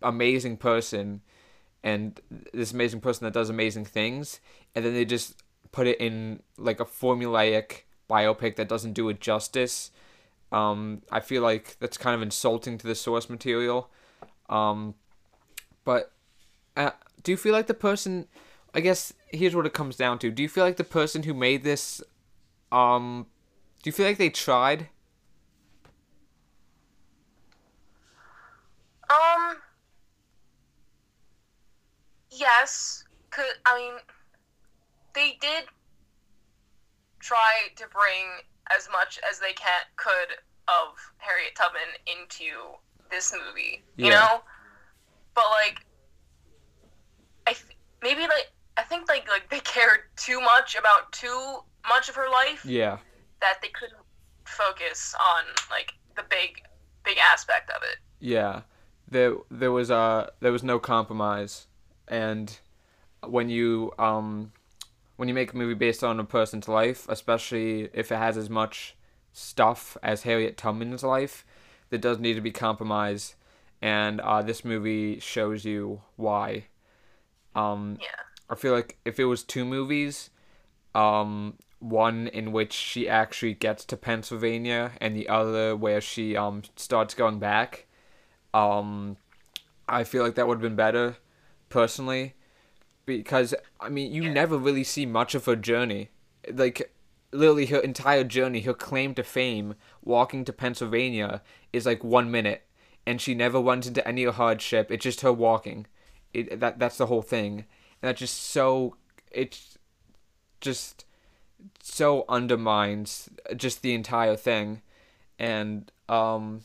amazing 0.00 0.56
person 0.56 1.20
and 1.82 2.20
this 2.54 2.72
amazing 2.72 3.00
person 3.00 3.24
that 3.24 3.34
does 3.34 3.50
amazing 3.50 3.84
things 3.84 4.38
and 4.76 4.84
then 4.84 4.94
they 4.94 5.04
just 5.04 5.42
put 5.72 5.88
it 5.88 6.00
in 6.00 6.40
like 6.56 6.78
a 6.78 6.84
formulaic 6.84 7.82
biopic 8.08 8.56
that 8.56 8.68
doesn't 8.68 8.92
do 8.92 9.08
it 9.08 9.20
justice. 9.20 9.90
Um, 10.52 11.02
I 11.10 11.20
feel 11.20 11.42
like 11.42 11.76
that's 11.80 11.96
kind 11.96 12.14
of 12.14 12.22
insulting 12.22 12.76
to 12.78 12.86
the 12.86 12.94
source 12.94 13.30
material. 13.30 13.90
Um, 14.50 14.94
but 15.84 16.12
uh, 16.76 16.90
do 17.22 17.32
you 17.32 17.36
feel 17.38 17.52
like 17.52 17.66
the 17.66 17.74
person? 17.74 18.28
I 18.74 18.80
guess 18.80 19.12
here's 19.28 19.56
what 19.56 19.66
it 19.66 19.72
comes 19.72 19.96
down 19.96 20.18
to. 20.20 20.30
Do 20.30 20.42
you 20.42 20.48
feel 20.48 20.64
like 20.64 20.76
the 20.76 20.84
person 20.84 21.22
who 21.22 21.34
made 21.34 21.64
this, 21.64 22.02
um, 22.70 23.26
do 23.82 23.88
you 23.88 23.92
feel 23.92 24.06
like 24.06 24.18
they 24.18 24.30
tried? 24.30 24.88
Um. 29.10 29.56
Yes, 32.30 33.04
cause 33.30 33.44
I 33.66 33.78
mean, 33.78 33.94
they 35.14 35.36
did 35.40 35.64
try 37.20 37.68
to 37.76 37.84
bring 37.88 38.26
as 38.76 38.88
much 38.90 39.18
as 39.30 39.38
they 39.38 39.52
can 39.52 39.80
could 39.96 40.36
of 40.68 40.94
Harriet 41.18 41.54
Tubman 41.56 41.82
into 42.06 42.76
this 43.10 43.32
movie. 43.32 43.82
You 43.98 44.06
Yeah. 44.10 44.20
know, 44.20 44.42
but 45.34 45.44
like, 45.50 45.78
I 47.46 47.52
th- 47.52 47.76
maybe 48.02 48.22
like 48.22 48.52
I 48.76 48.82
think 48.82 49.08
like 49.08 49.28
like 49.28 49.50
they 49.50 49.60
cared 49.74 50.00
too 50.16 50.40
much 50.40 50.76
about 50.76 51.12
too 51.12 51.58
much 51.88 52.08
of 52.08 52.14
her 52.14 52.28
life 52.30 52.64
Yeah. 52.64 52.98
that 53.40 53.58
they 53.62 53.68
couldn't 53.68 53.98
focus 54.46 55.14
on 55.20 55.44
like 55.70 55.92
the 56.16 56.24
big 56.28 56.60
big 57.04 57.18
aspect 57.18 57.70
of 57.70 57.82
it. 57.82 57.98
Yeah, 58.20 58.62
there 59.08 59.34
there 59.50 59.72
was 59.72 59.90
uh 59.90 60.30
there 60.40 60.52
was 60.52 60.62
no 60.62 60.78
compromise, 60.78 61.66
and 62.08 62.58
when 63.26 63.48
you 63.48 63.92
um 63.98 64.52
when 65.22 65.28
you 65.28 65.34
make 65.36 65.52
a 65.52 65.56
movie 65.56 65.74
based 65.74 66.02
on 66.02 66.18
a 66.18 66.24
person's 66.24 66.66
life, 66.66 67.06
especially 67.08 67.88
if 67.94 68.10
it 68.10 68.16
has 68.16 68.36
as 68.36 68.50
much 68.50 68.96
stuff 69.32 69.96
as 70.02 70.24
Harriet 70.24 70.56
Tubman's 70.56 71.04
life, 71.04 71.46
that 71.90 72.00
does 72.00 72.18
need 72.18 72.34
to 72.34 72.40
be 72.40 72.50
compromised. 72.50 73.34
and 73.80 74.20
uh, 74.20 74.42
this 74.42 74.64
movie 74.64 75.20
shows 75.20 75.64
you 75.64 76.00
why. 76.16 76.64
Um, 77.54 77.98
Yeah. 78.00 78.08
I 78.50 78.56
feel 78.56 78.72
like 78.72 78.98
if 79.04 79.20
it 79.20 79.26
was 79.26 79.44
two 79.44 79.64
movies, 79.64 80.30
um, 80.92 81.54
one 81.78 82.26
in 82.26 82.50
which 82.50 82.72
she 82.72 83.08
actually 83.08 83.54
gets 83.54 83.84
to 83.84 83.96
Pennsylvania 83.96 84.90
and 85.00 85.16
the 85.16 85.28
other 85.28 85.76
where 85.76 86.00
she 86.00 86.36
um 86.36 86.62
starts 86.74 87.14
going 87.14 87.38
back, 87.38 87.86
um, 88.52 89.18
I 89.88 90.02
feel 90.04 90.24
like 90.24 90.34
that 90.34 90.48
would 90.48 90.56
have 90.56 90.62
been 90.62 90.76
better, 90.76 91.16
personally, 91.68 92.34
because 93.06 93.54
I 93.80 93.88
mean 93.88 94.12
you 94.12 94.24
Yeah. 94.24 94.32
never 94.32 94.56
really 94.58 94.84
see 94.84 95.06
much 95.06 95.34
of 95.34 95.44
her 95.46 95.56
journey, 95.56 96.10
like 96.52 96.92
literally 97.32 97.66
her 97.66 97.78
entire 97.80 98.24
journey, 98.24 98.60
her 98.60 98.74
claim 98.74 99.14
to 99.14 99.22
fame, 99.22 99.74
walking 100.02 100.44
to 100.44 100.52
Pennsylvania 100.52 101.42
is 101.72 101.86
like 101.86 102.04
one 102.04 102.30
minute, 102.30 102.62
and 103.06 103.20
she 103.20 103.34
never 103.34 103.60
runs 103.60 103.86
into 103.86 104.06
any 104.06 104.24
hardship. 104.24 104.90
It's 104.90 105.02
just 105.04 105.22
her 105.22 105.32
walking. 105.32 105.86
It 106.34 106.60
that 106.60 106.78
that's 106.78 106.98
the 106.98 107.06
whole 107.06 107.22
thing, 107.22 107.52
and 108.00 108.08
that's 108.08 108.20
just 108.20 108.38
so 108.38 108.96
it's 109.30 109.78
just 110.60 111.04
so 111.82 112.24
undermines 112.28 113.28
just 113.56 113.82
the 113.82 113.94
entire 113.94 114.36
thing, 114.36 114.82
and 115.38 115.90
um, 116.08 116.62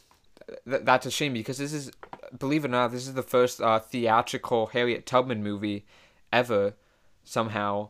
th- 0.69 0.83
that's 0.83 1.05
a 1.05 1.11
shame 1.11 1.33
because 1.33 1.57
this 1.57 1.73
is, 1.73 1.91
believe 2.37 2.63
it 2.63 2.69
or 2.69 2.71
not, 2.71 2.91
this 2.91 3.07
is 3.07 3.13
the 3.13 3.23
first 3.23 3.61
uh, 3.61 3.79
theatrical 3.79 4.67
Harriet 4.67 5.05
Tubman 5.05 5.43
movie 5.43 5.85
ever, 6.31 6.73
somehow, 7.23 7.89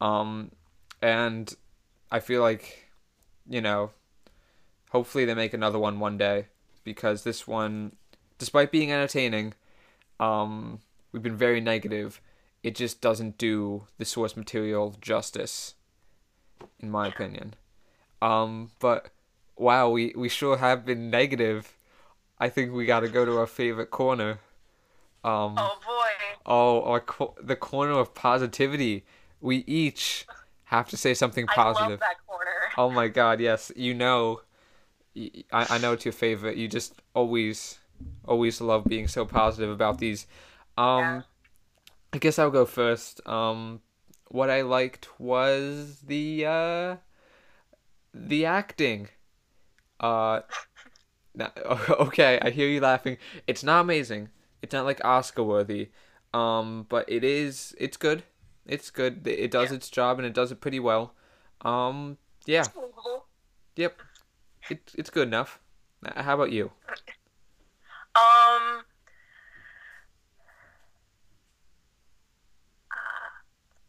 um, 0.00 0.50
and 1.02 1.54
I 2.10 2.20
feel 2.20 2.40
like, 2.40 2.90
you 3.48 3.60
know, 3.60 3.90
hopefully 4.90 5.24
they 5.24 5.34
make 5.34 5.54
another 5.54 5.78
one 5.78 6.00
one 6.00 6.16
day 6.18 6.46
because 6.84 7.24
this 7.24 7.46
one, 7.46 7.96
despite 8.38 8.70
being 8.70 8.92
entertaining, 8.92 9.54
um, 10.20 10.80
we've 11.12 11.22
been 11.22 11.36
very 11.36 11.60
negative. 11.60 12.20
It 12.62 12.74
just 12.74 13.00
doesn't 13.00 13.38
do 13.38 13.84
the 13.98 14.04
source 14.04 14.36
material 14.36 14.96
justice, 15.00 15.74
in 16.80 16.90
my 16.90 17.08
opinion. 17.08 17.54
Um, 18.22 18.70
but 18.80 19.10
wow, 19.56 19.88
we 19.90 20.12
we 20.16 20.28
sure 20.28 20.56
have 20.56 20.84
been 20.84 21.10
negative. 21.10 21.76
I 22.38 22.48
think 22.48 22.72
we 22.72 22.86
got 22.86 23.00
to 23.00 23.08
go 23.08 23.24
to 23.24 23.38
our 23.38 23.46
favorite 23.46 23.90
corner. 23.90 24.40
Um, 25.24 25.54
Oh 25.56 25.78
boy. 25.86 26.25
Oh, 26.46 26.82
our 26.82 27.00
co- 27.00 27.34
the 27.42 27.56
corner 27.56 27.92
of 27.92 28.14
positivity. 28.14 29.04
We 29.40 29.58
each 29.66 30.26
have 30.64 30.88
to 30.88 30.96
say 30.96 31.12
something 31.14 31.46
I 31.48 31.54
positive. 31.54 31.90
love 31.90 32.00
that 32.00 32.26
corner. 32.26 32.50
Oh 32.78 32.90
my 32.90 33.08
god, 33.08 33.40
yes. 33.40 33.72
You 33.74 33.94
know, 33.94 34.42
I, 35.16 35.36
I 35.52 35.78
know 35.78 35.92
it's 35.92 36.04
your 36.04 36.12
favorite. 36.12 36.56
You 36.58 36.68
just 36.68 36.94
always, 37.14 37.78
always 38.26 38.60
love 38.60 38.84
being 38.84 39.08
so 39.08 39.24
positive 39.24 39.70
about 39.70 39.98
these. 39.98 40.26
Um, 40.76 41.04
Yeah. 41.04 41.22
I 42.12 42.18
guess 42.18 42.38
I'll 42.38 42.50
go 42.50 42.66
first. 42.66 43.26
Um, 43.26 43.80
what 44.28 44.50
I 44.50 44.60
liked 44.62 45.08
was 45.18 46.00
the, 46.06 46.44
uh, 46.46 46.96
the 48.12 48.44
acting. 48.44 49.08
Uh, 50.00 50.40
okay, 52.00 52.38
I 52.40 52.50
hear 52.50 52.68
you 52.68 52.80
laughing. 52.80 53.18
It's 53.46 53.62
not 53.62 53.80
amazing. 53.82 54.30
It's 54.62 54.72
not 54.72 54.84
like 54.84 55.04
Oscar 55.04 55.42
worthy. 55.42 55.90
Um, 56.36 56.86
but 56.88 57.08
it 57.08 57.24
is, 57.24 57.74
it's 57.78 57.96
good. 57.96 58.22
It's 58.66 58.90
good. 58.90 59.26
It 59.26 59.50
does 59.50 59.70
Yeah. 59.70 59.76
its 59.76 59.88
job 59.88 60.18
and 60.18 60.26
it 60.26 60.34
does 60.34 60.52
it 60.52 60.60
pretty 60.60 60.80
well. 60.80 61.14
Um, 61.62 62.18
yeah. 62.44 62.64
Believable. 62.74 63.26
Yep. 63.76 64.00
It, 64.68 64.92
it's 64.96 65.10
good 65.10 65.28
enough. 65.28 65.60
Uh, 66.04 66.22
How 66.22 66.34
about 66.34 66.52
you? 66.52 66.72
Um. 68.14 68.82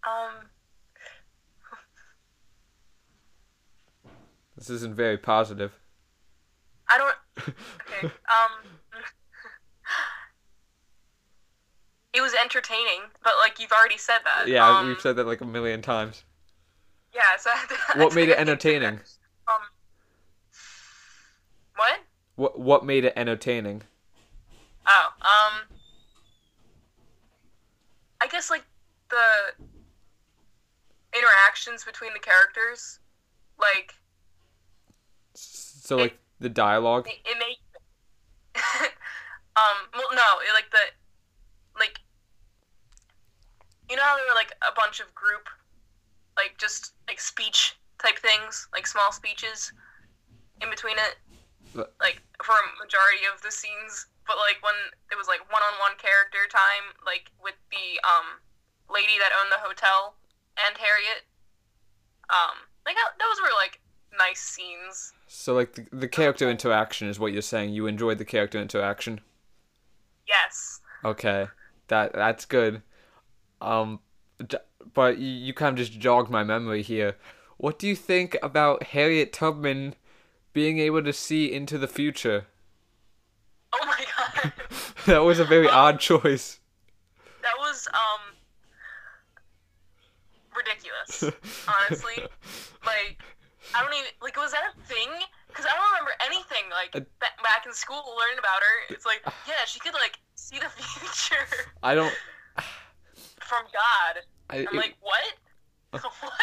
uh, 0.06 0.10
um. 0.10 0.34
This 4.56 4.70
isn't 4.70 4.96
very 4.96 5.18
positive. 5.18 5.80
I 6.90 6.98
don't. 6.98 7.16
Okay. 7.88 8.08
Um. 8.08 8.77
It 12.18 12.22
was 12.22 12.34
entertaining, 12.34 13.02
but 13.24 13.34
like 13.40 13.60
you've 13.60 13.72
already 13.72 14.00
said 14.00 14.20
that. 14.24 14.48
Yeah, 14.48 14.68
Um, 14.68 14.88
we've 14.88 15.00
said 15.00 15.16
that 15.18 15.28
like 15.28 15.42
a 15.42 15.46
million 15.46 15.84
times. 15.84 16.24
Yeah. 17.14 17.38
So 17.38 17.52
What 18.00 18.16
made 18.16 18.30
it 18.30 18.38
had 18.40 18.48
to 18.48 18.56
think 18.58 18.78
of 18.78 18.84
entertaining? 18.84 19.00
Um. 19.48 19.62
What? 21.76 22.00
What 22.36 22.60
what 22.60 22.86
made 22.86 23.06
it 23.06 23.14
entertaining? 23.16 23.84
Oh. 24.88 25.10
Um. 25.22 25.78
I 28.20 28.26
guess 28.26 28.50
like 28.50 28.64
the 29.12 29.64
interactions 31.16 31.84
between 31.84 32.14
the 32.14 32.20
characters, 32.20 32.98
like 33.60 33.94
So 35.36 35.98
like 35.98 36.18
the 36.40 36.50
dialogue. 36.50 37.08
it, 37.08 37.20
it 37.30 37.38
made 37.38 37.58
um 39.56 39.78
well 39.94 40.08
no 40.16 40.40
it, 40.42 40.54
like 40.56 40.72
the 40.72 40.80
like 41.80 42.00
you 43.90 43.96
know 43.96 44.04
how 44.04 44.16
there 44.18 44.26
were 44.28 44.36
like 44.36 44.52
a 44.64 44.74
bunch 44.76 45.00
of 45.00 45.14
group 45.16 45.48
like 46.36 46.56
just 46.58 46.94
like 47.08 47.20
speech 47.20 47.76
type 48.02 48.18
things 48.20 48.68
like 48.74 48.86
small 48.86 49.12
speeches 49.12 49.72
in 50.62 50.70
between 50.70 50.98
it 50.98 51.18
like 52.02 52.22
for 52.44 52.54
a 52.54 52.66
majority 52.84 53.26
of 53.34 53.42
the 53.42 53.52
scenes 53.52 54.08
but 54.26 54.38
like 54.38 54.58
when 54.64 54.76
it 55.12 55.18
was 55.18 55.28
like 55.28 55.42
one-on-one 55.52 55.94
character 56.02 56.46
time 56.50 56.94
like 57.06 57.30
with 57.42 57.56
the 57.72 57.98
um 58.08 58.42
lady 58.90 59.18
that 59.20 59.30
owned 59.40 59.52
the 59.52 59.62
hotel 59.62 60.16
and 60.68 60.78
harriet 60.78 61.26
um 62.30 62.58
like 62.86 62.96
that- 62.96 63.18
those 63.20 63.42
were 63.42 63.54
like 63.62 63.80
nice 64.18 64.40
scenes 64.42 65.14
So 65.28 65.54
like 65.54 65.74
the, 65.74 65.86
the 65.92 66.08
character 66.08 66.50
interaction 66.50 67.08
is 67.10 67.20
what 67.20 67.34
you're 67.34 67.42
saying. 67.42 67.74
You 67.74 67.86
enjoyed 67.88 68.18
the 68.18 68.26
character 68.26 68.58
interaction. 68.60 69.22
yes 70.28 70.80
Okay, 71.06 71.48
that 71.90 72.14
that's 72.14 72.46
good. 72.46 72.82
Um, 73.62 74.00
but 74.94 75.18
you, 75.18 75.28
you 75.28 75.54
kind 75.54 75.78
of 75.78 75.86
just 75.86 76.00
jogged 76.00 76.30
my 76.30 76.44
memory 76.44 76.82
here. 76.82 77.16
What 77.58 77.80
do 77.80 77.88
you 77.88 77.96
think 77.96 78.38
about 78.44 78.84
Harriet 78.84 79.34
Tubman 79.34 79.96
being 80.54 80.80
able 80.80 81.04
to 81.04 81.14
see 81.14 81.52
into 81.52 81.78
the 81.78 81.88
future? 81.88 82.48
oh 83.74 83.86
my 83.86 84.06
god 84.16 84.54
that 85.06 85.24
was 85.24 85.40
a 85.40 85.46
very 85.46 85.68
odd 85.68 86.00
choice. 86.00 86.60
That 87.42 87.54
was 87.60 87.88
um 87.94 88.36
ridiculous. 90.56 91.36
Honestly, 91.68 92.24
like 92.86 93.22
I 93.76 93.84
don't 93.84 93.94
even 93.94 94.12
like 94.22 94.38
was 94.38 94.52
that 94.52 94.64
a 94.76 94.88
thing? 94.88 95.10
Because 95.48 95.66
I 95.66 95.70
don't 95.76 95.92
remember 95.92 96.12
anything 96.26 96.70
like 96.72 96.92
back 97.20 97.66
in 97.66 97.74
school 97.74 98.04
learning 98.18 98.40
about 98.40 98.62
her. 98.62 98.94
It's 98.94 99.06
like 99.06 99.22
yeah, 99.48 99.66
she 99.66 99.80
could 99.80 99.94
like 99.94 100.18
see 100.36 100.60
the 100.60 100.70
future 100.70 101.72
I 101.84 101.96
don't. 101.96 102.14
From 103.48 103.64
God. 103.74 104.24
I, 104.50 104.58
I'm 104.58 104.64
it- 104.64 104.74
like 104.74 104.96
what? 105.02 105.24
what? 106.22 106.34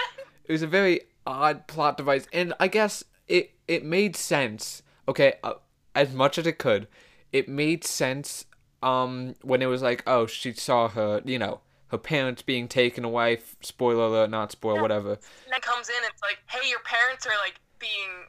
it 0.47 0.53
was 0.53 0.63
a 0.63 0.67
very 0.67 1.01
odd 1.27 1.67
plot 1.67 1.97
device, 1.97 2.27
and 2.33 2.55
I 2.61 2.69
guess 2.69 3.05
it 3.29 3.53
it 3.69 3.85
made 3.85 4.17
sense. 4.17 4.83
Okay, 5.09 5.35
uh, 5.43 5.55
as 5.95 6.13
much 6.13 6.39
as 6.39 6.47
it 6.47 6.59
could, 6.59 6.89
it 7.33 7.49
made 7.49 7.85
sense. 7.85 8.47
Um, 8.83 9.35
when 9.41 9.63
it 9.63 9.67
was 9.67 9.81
like, 9.81 10.03
oh, 10.07 10.27
she 10.27 10.53
saw 10.53 10.89
her, 10.89 11.23
you 11.25 11.39
know, 11.39 11.61
her 11.89 11.97
parents 11.97 12.43
being 12.43 12.69
taken 12.69 13.03
away. 13.03 13.39
Spoiler 13.63 14.05
alert, 14.05 14.29
not 14.29 14.53
spoiler, 14.53 14.83
whatever. 14.83 15.13
And 15.13 15.53
then 15.53 15.61
comes 15.63 15.89
in, 15.89 15.95
it's 16.05 16.21
like, 16.21 16.37
hey, 16.49 16.69
your 16.69 16.81
parents 16.81 17.27
are 17.27 17.33
like 17.43 17.55
being 17.79 18.27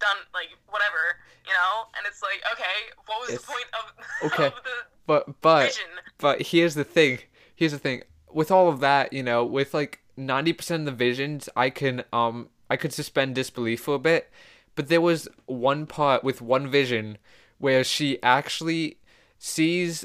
done, 0.00 0.16
like 0.32 0.48
whatever, 0.70 1.18
you 1.46 1.52
know. 1.52 1.84
And 1.98 2.06
it's 2.06 2.22
like, 2.22 2.40
okay, 2.54 2.64
what 3.06 3.20
was 3.20 3.28
It's- 3.30 3.42
the 3.42 3.52
point 3.52 3.66
of, 3.74 4.32
okay, 4.32 4.46
of 4.46 4.64
the 4.64 4.70
But 5.06 5.40
but 5.42 5.66
vision? 5.66 5.90
but 6.16 6.40
here's 6.40 6.74
the 6.74 6.84
thing. 6.84 7.18
Here's 7.58 7.72
the 7.72 7.78
thing. 7.80 8.04
With 8.32 8.52
all 8.52 8.68
of 8.68 8.78
that, 8.78 9.12
you 9.12 9.24
know, 9.24 9.44
with 9.44 9.74
like 9.74 9.98
ninety 10.16 10.52
percent 10.52 10.82
of 10.82 10.86
the 10.86 11.04
visions, 11.04 11.48
I 11.56 11.70
can 11.70 12.04
um 12.12 12.50
I 12.70 12.76
could 12.76 12.92
suspend 12.92 13.34
disbelief 13.34 13.80
for 13.80 13.96
a 13.96 13.98
bit. 13.98 14.30
But 14.76 14.86
there 14.86 15.00
was 15.00 15.26
one 15.46 15.84
part 15.84 16.22
with 16.22 16.40
one 16.40 16.70
vision 16.70 17.18
where 17.58 17.82
she 17.82 18.22
actually 18.22 18.98
sees 19.40 20.04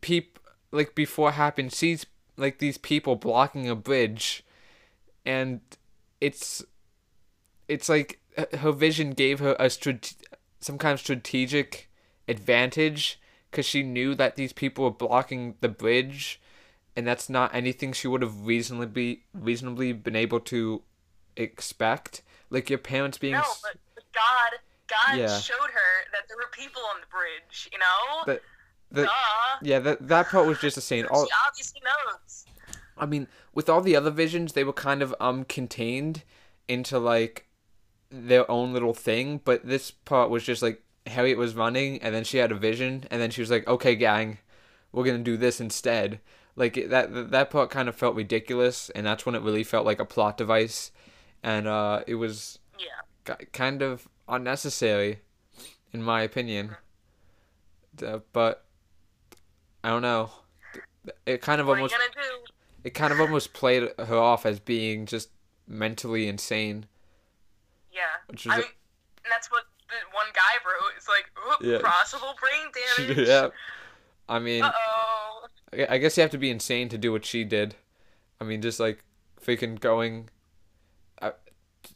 peop 0.00 0.38
like 0.70 0.94
before 0.94 1.30
it 1.30 1.32
happened 1.32 1.72
sees 1.72 2.06
like 2.36 2.58
these 2.58 2.78
people 2.78 3.16
blocking 3.16 3.68
a 3.68 3.74
bridge, 3.74 4.44
and 5.24 5.62
it's 6.20 6.64
it's 7.66 7.88
like 7.88 8.20
her 8.58 8.70
vision 8.70 9.10
gave 9.10 9.40
her 9.40 9.56
a 9.58 9.70
strate- 9.70 10.14
some 10.60 10.78
kind 10.78 10.94
of 10.94 11.00
strategic 11.00 11.90
advantage 12.28 13.20
because 13.50 13.66
she 13.66 13.82
knew 13.82 14.14
that 14.14 14.36
these 14.36 14.52
people 14.52 14.84
were 14.84 14.90
blocking 14.92 15.56
the 15.60 15.68
bridge 15.68 16.40
and 16.96 17.06
that's 17.06 17.28
not 17.28 17.54
anything 17.54 17.92
she 17.92 18.08
would 18.08 18.22
have 18.22 18.46
reasonably 18.46 18.86
be, 18.86 19.22
reasonably 19.34 19.92
been 19.92 20.16
able 20.16 20.40
to 20.40 20.82
expect 21.36 22.22
like 22.50 22.70
your 22.70 22.78
parents 22.78 23.18
being 23.18 23.34
No, 23.34 23.42
but, 23.62 23.76
God, 24.14 24.58
God 24.88 25.18
Yeah. 25.18 25.38
showed 25.38 25.70
her 25.70 26.10
that 26.12 26.22
there 26.28 26.36
were 26.36 26.50
people 26.52 26.82
on 26.94 27.00
the 27.00 27.06
bridge. 27.06 27.68
You 27.72 27.78
know. 27.78 28.38
the 28.90 29.02
Duh. 29.04 29.08
yeah 29.62 29.80
that 29.80 30.06
that 30.06 30.28
part 30.28 30.46
was 30.46 30.60
just 30.60 30.76
insane 30.76 31.06
all 31.06 31.26
she 31.26 31.32
obviously 31.46 31.80
knows. 31.84 32.44
I 32.96 33.04
mean, 33.04 33.26
with 33.52 33.68
all 33.68 33.80
the 33.80 33.96
other 33.96 34.10
visions, 34.10 34.52
they 34.52 34.64
were 34.64 34.72
kind 34.72 35.02
of 35.02 35.14
um 35.20 35.44
contained 35.44 36.22
into 36.68 36.98
like 36.98 37.46
their 38.10 38.48
own 38.50 38.72
little 38.72 38.94
thing, 38.94 39.40
but 39.44 39.66
this 39.66 39.90
part 39.90 40.30
was 40.30 40.44
just 40.44 40.62
like 40.62 40.82
Harriet 41.06 41.36
was 41.36 41.54
running 41.54 42.00
and 42.00 42.14
then 42.14 42.22
she 42.24 42.38
had 42.38 42.52
a 42.52 42.54
vision 42.56 43.04
and 43.10 43.20
then 43.20 43.30
she 43.30 43.40
was 43.40 43.50
like, 43.50 43.66
"Okay, 43.66 43.96
gang, 43.96 44.38
we're 44.92 45.04
going 45.04 45.18
to 45.18 45.22
do 45.22 45.36
this 45.36 45.60
instead." 45.60 46.20
Like 46.56 46.88
that 46.88 47.30
that 47.32 47.50
part 47.50 47.70
kind 47.70 47.88
of 47.88 47.94
felt 47.94 48.14
ridiculous 48.16 48.88
and 48.90 49.06
that's 49.06 49.26
when 49.26 49.34
it 49.34 49.42
really 49.42 49.62
felt 49.64 49.84
like 49.84 50.00
a 50.00 50.04
plot 50.06 50.38
device 50.38 50.90
and 51.42 51.68
uh 51.68 52.02
it 52.06 52.14
was 52.14 52.58
Yeah. 52.78 53.34
ki- 53.36 53.46
kind 53.52 53.82
of 53.82 54.08
unnecessary 54.28 55.20
in 55.92 56.02
my 56.02 56.22
opinion. 56.22 56.76
Uh, 58.04 58.20
but 58.32 58.64
I 59.84 59.90
don't 59.90 60.02
know. 60.02 60.30
It 61.26 61.40
kind 61.42 61.60
of 61.60 61.66
What 61.66 61.76
almost 61.78 61.94
it 62.84 62.90
kind 62.94 63.12
of 63.12 63.20
almost 63.20 63.52
played 63.52 63.90
her 63.98 64.16
off 64.16 64.46
as 64.46 64.58
being 64.58 65.06
just 65.06 65.28
mentally 65.68 66.26
insane. 66.28 66.86
Yeah. 67.92 68.00
I 68.50 68.54
a- 68.54 68.58
mean, 68.58 68.66
and 69.24 69.30
that's 69.30 69.50
what 69.50 69.64
the 69.88 69.94
one 70.12 70.26
guy 70.32 70.40
wrote. 70.64 70.92
It's 70.96 71.08
like, 71.08 71.26
"Oop, 71.52 71.58
Yeah. 71.60 71.78
possible 71.86 72.34
brain 72.40 72.70
damage. 73.14 73.28
yeah. 73.28 73.48
I 74.28 74.38
mean, 74.40 74.62
Uh 74.64 74.72
oh. 74.74 75.15
I 75.72 75.86
I 75.90 75.98
guess 75.98 76.16
you 76.16 76.22
have 76.22 76.30
to 76.32 76.38
be 76.38 76.50
insane 76.50 76.88
to 76.90 76.98
do 76.98 77.12
what 77.12 77.24
she 77.24 77.44
did. 77.44 77.74
I 78.40 78.44
mean, 78.44 78.62
just 78.62 78.80
like 78.80 79.04
freaking 79.42 79.78
going, 79.80 80.28
uh, 81.22 81.32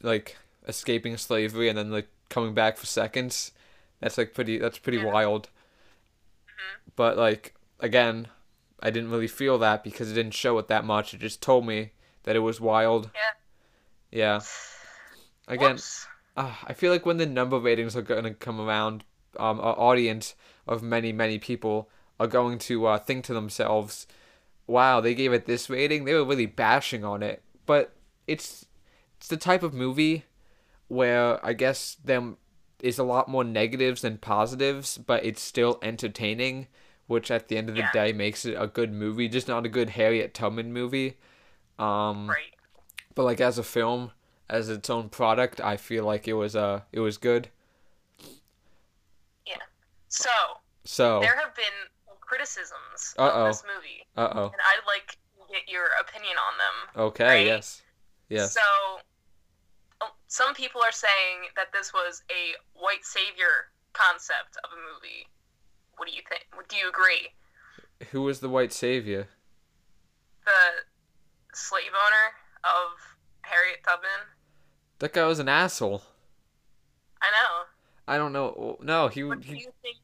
like 0.02 0.36
escaping 0.66 1.16
slavery 1.16 1.68
and 1.68 1.76
then 1.76 1.90
like 1.90 2.08
coming 2.28 2.54
back 2.54 2.76
for 2.76 2.86
seconds. 2.86 3.52
That's 4.00 4.16
like 4.18 4.34
pretty. 4.34 4.58
That's 4.58 4.78
pretty 4.78 4.98
Yeah. 4.98 5.06
wild. 5.12 5.48
Mm-hmm. 6.46 6.90
But 6.96 7.16
like 7.16 7.54
again, 7.80 8.28
I 8.80 8.90
didn't 8.90 9.10
really 9.10 9.28
feel 9.28 9.58
that 9.58 9.84
because 9.84 10.10
it 10.10 10.14
didn't 10.14 10.34
show 10.34 10.58
it 10.58 10.68
that 10.68 10.84
much. 10.84 11.12
It 11.14 11.20
just 11.20 11.42
told 11.42 11.66
me 11.66 11.92
that 12.24 12.36
it 12.36 12.40
was 12.40 12.60
wild. 12.60 13.10
Yeah. 13.14 13.20
Yeah. 14.12 14.40
Again, 15.48 15.78
uh, 16.36 16.54
I 16.64 16.72
feel 16.74 16.92
like 16.92 17.04
when 17.06 17.16
the 17.16 17.26
number 17.26 17.58
ratings 17.58 17.96
are 17.96 18.02
going 18.02 18.24
to 18.24 18.34
come 18.34 18.60
around, 18.60 19.04
um, 19.36 19.60
our 19.60 19.78
audience 19.78 20.34
of 20.66 20.82
many, 20.82 21.12
many 21.12 21.38
people 21.38 21.90
are 22.20 22.28
going 22.28 22.58
to 22.58 22.86
uh, 22.86 22.98
think 22.98 23.24
to 23.24 23.34
themselves, 23.34 24.06
wow, 24.68 25.00
they 25.00 25.14
gave 25.14 25.32
it 25.32 25.46
this 25.46 25.68
rating. 25.68 26.04
They 26.04 26.14
were 26.14 26.24
really 26.24 26.46
bashing 26.46 27.04
on 27.04 27.22
it. 27.24 27.42
But 27.66 27.92
it's 28.28 28.66
it's 29.16 29.26
the 29.28 29.36
type 29.36 29.64
of 29.64 29.74
movie 29.74 30.24
where 30.88 31.44
I 31.44 31.52
guess 31.54 31.96
there 32.04 32.34
is 32.82 32.98
a 32.98 33.04
lot 33.04 33.28
more 33.28 33.44
negatives 33.44 34.02
than 34.02 34.18
positives, 34.18 34.98
but 34.98 35.24
it's 35.24 35.40
still 35.42 35.78
entertaining, 35.82 36.68
which 37.06 37.30
at 37.30 37.48
the 37.48 37.56
end 37.56 37.68
of 37.68 37.74
the 37.74 37.82
Yeah. 37.82 37.90
day 37.92 38.12
makes 38.12 38.44
it 38.44 38.54
a 38.58 38.66
good 38.66 38.92
movie, 38.92 39.28
just 39.28 39.48
not 39.48 39.66
a 39.66 39.68
good 39.68 39.90
Harriet 39.90 40.34
Tubman 40.34 40.72
movie. 40.72 41.16
Um, 41.78 42.28
Right. 42.28 42.54
but 43.14 43.24
like 43.24 43.40
as 43.40 43.58
a 43.58 43.62
film 43.62 44.12
as 44.48 44.68
its 44.68 44.90
own 44.90 45.08
product 45.08 45.60
i 45.60 45.76
feel 45.76 46.04
like 46.04 46.26
it 46.26 46.32
was 46.32 46.56
uh 46.56 46.80
it 46.92 46.98
was 46.98 47.16
good 47.18 47.48
Yeah. 49.46 49.56
So 50.08 50.30
so 50.84 51.20
there 51.20 51.36
have 51.38 51.54
been 51.54 51.64
criticisms 52.30 53.14
Uh-oh. 53.18 53.26
of 53.26 53.46
this 53.50 53.64
movie, 53.66 54.06
uh-oh 54.16 54.46
and 54.54 54.62
I'd 54.70 54.86
like 54.86 55.08
to 55.10 55.42
get 55.52 55.66
your 55.68 55.86
opinion 56.00 56.36
on 56.46 56.54
them. 56.62 56.76
okay 57.10 57.24
Right? 57.24 57.46
yes 57.46 57.82
yes 58.28 58.52
So, 58.54 58.60
oh, 60.02 60.12
some 60.28 60.54
people 60.54 60.80
are 60.80 60.92
saying 60.92 61.50
that 61.56 61.72
this 61.72 61.92
was 61.92 62.22
a 62.30 62.54
white 62.78 63.04
savior 63.04 63.54
concept 63.92 64.56
of 64.62 64.70
a 64.70 64.76
movie. 64.78 65.26
What 65.96 66.08
do 66.08 66.14
you 66.14 66.22
think? 66.28 66.44
Do 66.68 66.76
you 66.76 66.88
agree? 66.88 67.28
who 68.12 68.22
was 68.22 68.40
the 68.40 68.48
white 68.48 68.72
savior 68.72 69.28
The 70.46 70.62
slave 71.52 71.92
owner 72.06 72.26
of 72.64 72.96
Harriet 73.42 73.80
Tubman. 73.84 74.22
that 75.00 75.12
guy 75.12 75.26
was 75.26 75.38
an 75.40 75.48
asshole 75.48 76.02
I 77.20 77.26
know. 77.36 77.52
i 78.08 78.16
don't 78.16 78.32
know 78.32 78.78
no 78.80 79.08
he, 79.08 79.22
But 79.24 79.40
do 79.42 79.48
he 79.48 79.60
you 79.66 79.72
think? 79.82 79.98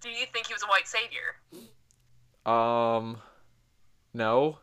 Do 0.00 0.08
you 0.08 0.26
think 0.32 0.46
he 0.46 0.54
was 0.54 0.62
a 0.62 0.66
white 0.66 0.88
savior? 0.88 1.36
um 2.46 3.20
no 4.14 4.58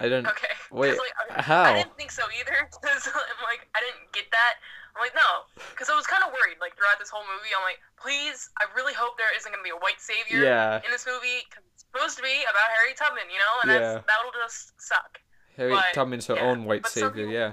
i 0.00 0.04
didn't 0.04 0.26
Okay. 0.26 0.48
Wait, 0.70 0.96
like, 0.96 1.40
how? 1.40 1.62
I 1.64 1.74
didn't 1.82 1.96
think 1.96 2.10
so 2.10 2.22
either. 2.38 2.52
'cause 2.82 3.08
I'm 3.08 3.40
like, 3.42 3.66
I 3.74 3.80
didn't 3.80 4.12
get 4.12 4.30
that. 4.30 4.54
I'm 4.94 5.00
like, 5.00 5.14
no, 5.14 5.48
because 5.72 5.88
I 5.88 5.96
was 5.96 6.06
kind 6.06 6.22
of 6.22 6.30
worried. 6.32 6.56
Like 6.60 6.76
throughout 6.76 6.98
this 7.00 7.08
whole 7.10 7.24
movie, 7.24 7.48
I'm 7.56 7.62
like, 7.64 7.80
please, 8.00 8.50
I 8.60 8.64
really 8.76 8.92
hope 8.94 9.16
there 9.18 9.32
isn't 9.36 9.50
gonna 9.50 9.62
be 9.64 9.70
a 9.70 9.76
white 9.80 10.00
savior 10.00 10.42
yeah 10.44 10.80
in 10.84 10.90
this 10.92 11.04
movie. 11.06 11.44
'cause 11.50 11.64
it's 11.74 11.82
supposed 11.84 12.16
to 12.16 12.22
be 12.22 12.42
about 12.44 12.68
Harry 12.78 12.94
Tubman, 12.94 13.28
you 13.32 13.38
know, 13.40 13.54
and 13.62 13.68
Yeah. 13.72 13.78
that's 14.00 14.06
that'll 14.06 14.32
just 14.32 14.80
suck. 14.80 15.18
harriet 15.56 15.76
but, 15.82 15.94
tubman's 15.94 16.26
her 16.28 16.36
yeah, 16.36 16.42
own 16.48 16.64
white 16.64 16.82
but 16.82 16.92
savior 16.92 17.10
people- 17.26 17.32
yeah 17.32 17.52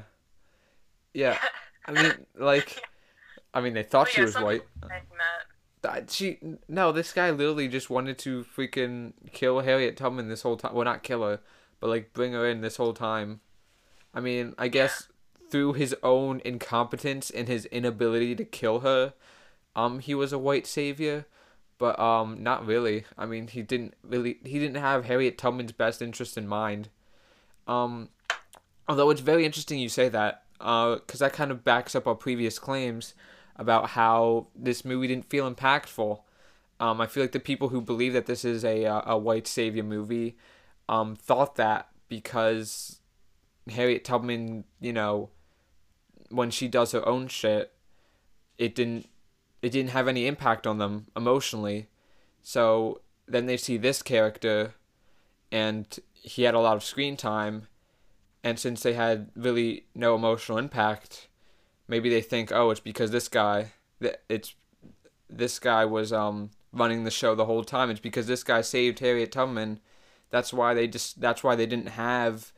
yeah 1.14 1.38
i 1.88 1.92
mean 1.92 2.14
like 2.36 2.84
i 3.56 3.60
mean 3.62 3.74
they 3.74 3.82
thought 3.84 4.08
she 4.10 4.22
was 4.22 4.36
white 4.38 4.62
she 6.10 6.40
no 6.68 6.92
this 6.92 7.12
guy 7.14 7.30
literally 7.32 7.68
just 7.68 7.90
wanted 7.90 8.18
to 8.18 8.46
freaking 8.56 9.14
kill 9.32 9.60
harriet 9.60 9.98
tubman 9.98 10.30
this 10.30 10.42
whole 10.42 10.58
time 10.58 10.74
well 10.74 10.86
not 10.86 11.04
kill 11.04 11.24
her 11.24 11.40
but 11.80 11.90
like 11.90 12.14
bring 12.14 12.34
her 12.34 12.48
in 12.48 12.62
this 12.62 12.78
whole 12.78 12.94
time. 12.94 13.42
I 14.14 14.20
mean 14.20 14.56
i 14.58 14.68
guess 14.68 15.08
through 15.50 15.74
his 15.74 15.96
own 16.04 16.42
incompetence 16.46 17.30
and 17.30 17.48
his 17.48 17.66
inability 17.66 18.36
to 18.36 18.46
kill 18.46 18.80
her 18.80 19.14
um 19.76 20.00
he 20.00 20.16
was 20.16 20.32
a 20.34 20.40
white 20.40 20.66
savior 20.68 21.26
but 21.78 22.00
um 22.00 22.42
not 22.42 22.66
really. 22.66 23.06
I 23.18 23.26
mean 23.26 23.48
he 23.48 23.62
didn't 23.62 23.96
really 24.04 24.40
he 24.44 24.60
didn't 24.60 24.82
have 24.82 25.06
harriet 25.06 25.38
tubman's 25.38 25.72
best 25.74 26.02
interest 26.02 26.38
in 26.38 26.48
mind. 26.48 26.90
Um 27.68 28.10
although 28.88 29.10
it's 29.10 29.22
very 29.22 29.46
interesting 29.46 29.80
you 29.80 29.90
say 29.90 30.10
that 30.10 30.44
uh 30.62 30.96
because 30.96 31.20
that 31.20 31.34
kind 31.34 31.52
of 31.52 31.64
backs 31.64 31.96
up 31.96 32.08
our 32.08 32.16
previous 32.16 32.60
claims 32.60 33.14
about 33.56 33.92
how 33.92 34.48
this 34.56 34.84
movie 34.84 35.08
didn't 35.08 35.30
feel 35.30 35.52
impactful. 35.52 36.22
Um, 36.80 37.00
I 37.00 37.08
feel 37.08 37.24
like 37.24 37.32
the 37.32 37.40
people 37.40 37.70
who 37.70 37.82
believe 37.82 38.14
that 38.14 38.26
this 38.26 38.44
is 38.44 38.66
a 38.66 38.86
uh, 38.86 39.02
a 39.06 39.18
white 39.18 39.48
savior 39.48 39.84
movie, 39.84 40.38
um, 40.90 41.16
thought 41.16 41.56
that 41.56 41.90
because 42.10 43.00
Harriet 43.70 44.04
Tubman, 44.04 44.66
you 44.80 44.94
know, 44.94 45.30
when 46.30 46.52
she 46.52 46.68
does 46.68 46.92
her 46.92 47.08
own 47.08 47.28
shit, 47.28 47.72
it 48.58 48.76
didn't 48.76 49.08
it 49.62 49.72
didn't 49.72 49.92
have 49.92 50.08
any 50.08 50.28
impact 50.28 50.68
on 50.68 50.78
them 50.78 51.08
emotionally. 51.16 51.88
So 52.44 53.02
then 53.28 53.48
they 53.48 53.58
see 53.58 53.78
this 53.78 54.02
character, 54.02 54.76
and 55.52 55.98
he 56.14 56.44
had 56.44 56.54
a 56.54 56.60
lot 56.60 56.76
of 56.76 56.84
screen 56.84 57.18
time, 57.18 57.68
and 58.44 58.60
since 58.60 58.84
they 58.84 58.94
had 58.94 59.32
really 59.36 59.86
no 59.96 60.14
emotional 60.14 60.58
impact, 60.58 61.28
maybe 61.88 62.10
they 62.10 62.22
think, 62.22 62.52
oh, 62.52 62.72
it's 62.72 62.80
because 62.80 63.12
this 63.12 63.28
guy, 63.28 63.72
it's 64.30 64.56
this 65.30 65.60
guy 65.60 65.86
was 65.86 66.14
um 66.14 66.52
running 66.72 67.04
the 67.04 67.12
show 67.12 67.36
the 67.36 67.46
whole 67.46 67.64
time. 67.64 67.90
It's 67.90 68.00
because 68.00 68.28
this 68.28 68.44
guy 68.44 68.62
saved 68.62 69.00
Harriet 69.00 69.32
Tubman. 69.32 69.80
That's 70.30 70.52
why 70.54 70.74
they 70.74 70.88
just. 70.88 71.22
That's 71.22 71.44
why 71.44 71.56
they 71.56 71.66
didn't 71.66 71.90
have 71.90 72.52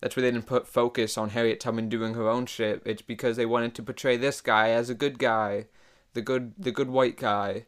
that's 0.00 0.16
why 0.16 0.22
they 0.22 0.30
didn't 0.30 0.46
put 0.46 0.68
focus 0.68 1.16
on 1.16 1.30
Harriet 1.30 1.60
Tubman 1.60 1.88
doing 1.88 2.14
her 2.14 2.28
own 2.28 2.46
shit. 2.46 2.82
It's 2.84 3.02
because 3.02 3.36
they 3.36 3.46
wanted 3.46 3.74
to 3.74 3.82
portray 3.82 4.16
this 4.16 4.40
guy 4.40 4.70
as 4.70 4.90
a 4.90 4.94
good 4.94 5.18
guy, 5.18 5.66
the 6.12 6.22
good 6.22 6.52
the 6.58 6.70
good 6.70 6.90
white 6.90 7.16
guy. 7.16 7.66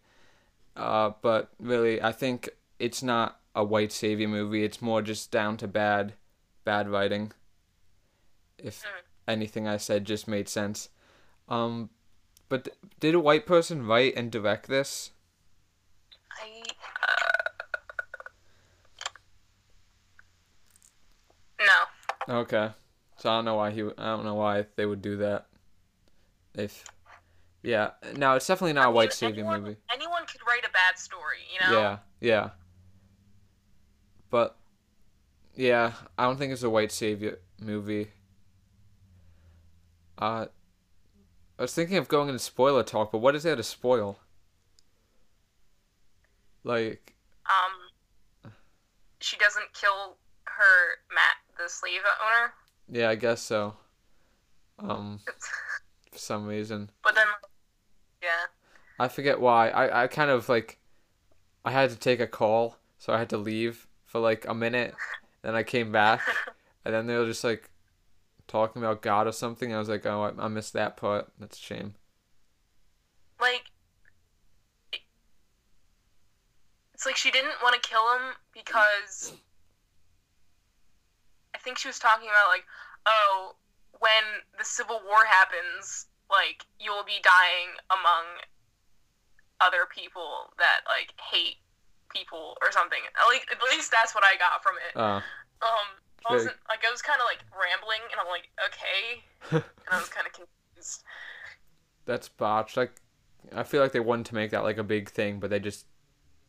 Uh, 0.77 1.13
but 1.23 1.51
really, 1.59 2.01
I 2.03 2.13
think 2.13 2.51
it's 2.79 3.03
not 3.03 3.41
a 3.55 3.65
white 3.65 3.93
savior 3.93 4.29
movie. 4.29 4.63
It's 4.63 4.83
more 4.83 5.03
just 5.03 5.31
down 5.31 5.57
to 5.57 5.67
bad, 5.67 6.13
bad 6.65 6.89
writing. 6.89 7.33
If 8.59 8.83
Mm. 8.83 9.03
anything 9.27 9.67
I 9.67 9.79
said 9.79 10.05
just 10.05 10.29
made 10.29 10.49
sense. 10.49 10.91
Um, 11.49 11.91
but 12.49 12.65
th- 12.65 12.77
did 13.01 13.15
a 13.15 13.21
white 13.21 13.47
person 13.47 13.87
write 13.87 14.15
and 14.17 14.31
direct 14.31 14.69
this? 14.69 15.11
I 16.41 16.63
uh... 21.59 21.65
no. 22.29 22.41
Okay, 22.41 22.71
so 23.17 23.31
I 23.31 23.37
don't 23.37 23.45
know 23.47 23.55
why 23.57 23.71
he. 23.71 23.83
I 23.83 24.07
don't 24.07 24.25
know 24.25 24.35
why 24.35 24.67
they 24.77 24.87
would 24.87 25.03
do 25.03 25.17
that. 25.19 25.47
If, 26.55 26.85
yeah, 27.63 27.91
no, 28.17 28.35
it's 28.35 28.47
definitely 28.47 28.73
not 28.73 28.89
a 28.89 28.91
white 28.91 29.13
savior 29.13 29.45
movie. 29.45 29.77
Anyone 29.93 30.27
could 30.27 30.41
write 30.47 30.65
a 30.65 30.73
bad 30.73 30.99
story, 30.99 31.39
you 31.53 31.61
know. 31.61 31.79
Yeah, 31.79 31.99
yeah. 32.21 32.51
But, 34.31 34.57
yeah, 35.55 35.93
I 36.19 36.25
don't 36.25 36.37
think 36.37 36.53
it's 36.53 36.63
a 36.63 36.71
white 36.71 36.93
savior 36.93 37.39
movie. 37.61 38.09
Uh, 40.19 40.47
I 41.59 41.63
was 41.63 41.75
thinking 41.75 41.97
of 41.97 42.09
going 42.09 42.29
into 42.29 42.39
spoiler 42.39 42.83
talk, 42.85 43.11
but 43.13 43.19
what 43.19 43.35
is 43.35 43.43
there 43.43 43.57
to 43.57 43.63
spoil? 43.63 44.19
Like, 46.65 47.15
Um, 47.47 48.53
she 49.21 49.37
doesn't 49.37 49.73
kill 49.75 50.17
her 50.45 50.99
Matt, 51.15 51.37
the 51.57 51.69
slave 51.69 52.01
owner. 52.25 52.53
yeah, 52.89 53.09
I 53.11 53.15
guess 53.15 53.41
so. 53.43 53.75
Um, 54.79 55.21
for 56.13 56.19
some 56.19 56.47
reason. 56.47 56.91
But 57.03 57.15
then, 57.15 57.27
yeah. 58.23 58.47
I 59.01 59.09
forget 59.09 59.41
why. 59.41 59.71
I, 59.71 60.05
I 60.05 60.07
kind 60.09 60.31
of 60.31 60.49
like 60.49 60.79
I 61.65 61.71
had 61.73 61.91
to 61.91 61.97
take 61.97 62.21
a 62.21 62.27
call, 62.27 62.77
so 62.99 63.13
I 63.13 63.19
had 63.19 63.31
to 63.31 63.39
leave 63.39 63.87
for 64.05 64.21
like 64.21 64.47
a 64.47 64.55
minute. 64.55 64.95
Then 65.43 65.55
I 65.55 65.63
came 65.63 65.91
back, 65.93 66.21
and 66.85 66.95
then 66.95 67.07
they 67.07 67.17
were 67.17 67.27
just 67.27 67.45
like 67.45 67.71
talking 68.49 68.83
about 68.83 69.03
God 69.03 69.27
or 69.29 69.33
something. 69.33 69.73
I 69.73 69.79
was 69.79 69.89
like, 69.89 70.05
oh, 70.07 70.23
I, 70.37 70.45
I 70.45 70.49
missed 70.49 70.73
that 70.73 70.97
part. 70.97 71.29
That's 71.39 71.57
a 71.57 71.61
shame. 71.63 71.95
like 73.41 73.71
it's 76.95 77.07
like 77.07 77.17
she 77.17 77.31
didn't 77.31 77.55
want 77.63 77.81
to 77.81 77.89
kill 77.89 78.03
him 78.15 78.35
because 78.53 79.33
I 81.55 81.59
think 81.59 81.79
she 81.79 81.87
was 81.89 81.99
talking 82.01 82.27
about 82.29 82.49
like 82.49 82.65
oh 83.07 83.55
when 84.01 84.43
the 84.59 84.65
civil 84.65 85.01
war 85.07 85.25
happens 85.29 86.07
like 86.31 86.65
you'll 86.81 87.05
be 87.05 87.21
dying 87.23 87.79
among 87.91 88.43
other 89.61 89.87
people 89.95 90.51
that 90.59 90.81
like 90.87 91.15
hate 91.31 91.57
people 92.13 92.57
or 92.63 92.73
something 92.73 92.99
at 93.15 93.29
least, 93.31 93.47
at 93.53 93.59
least 93.71 93.91
that's 93.93 94.15
what 94.15 94.25
I 94.25 94.35
got 94.37 94.63
from 94.63 94.75
it 94.83 94.97
Uh, 94.99 95.21
um 95.63 95.89
I 96.27 96.33
wasn't 96.33 96.57
like 96.69 96.85
I 96.87 96.91
was 96.91 97.03
kind 97.03 97.21
of 97.21 97.27
like 97.27 97.45
rambling 97.53 98.03
and 98.11 98.19
I'm 98.21 98.29
like 98.29 98.49
okay 98.59 99.23
and 99.63 99.93
I 99.93 99.99
was 99.99 100.09
kind 100.09 100.27
of 100.27 100.33
confused 100.33 101.05
that's 102.09 102.29
botched. 102.29 102.77
Like, 102.77 102.93
I 103.55 103.63
feel 103.63 103.81
like 103.81 103.93
they 103.93 104.01
wanted 104.01 104.27
to 104.27 104.35
make 104.35 104.51
that 104.51 104.65
like 104.65 104.79
a 104.79 104.83
big 104.83 105.09
thing, 105.11 105.39
but 105.39 105.51
they 105.51 105.61
just 105.61 105.87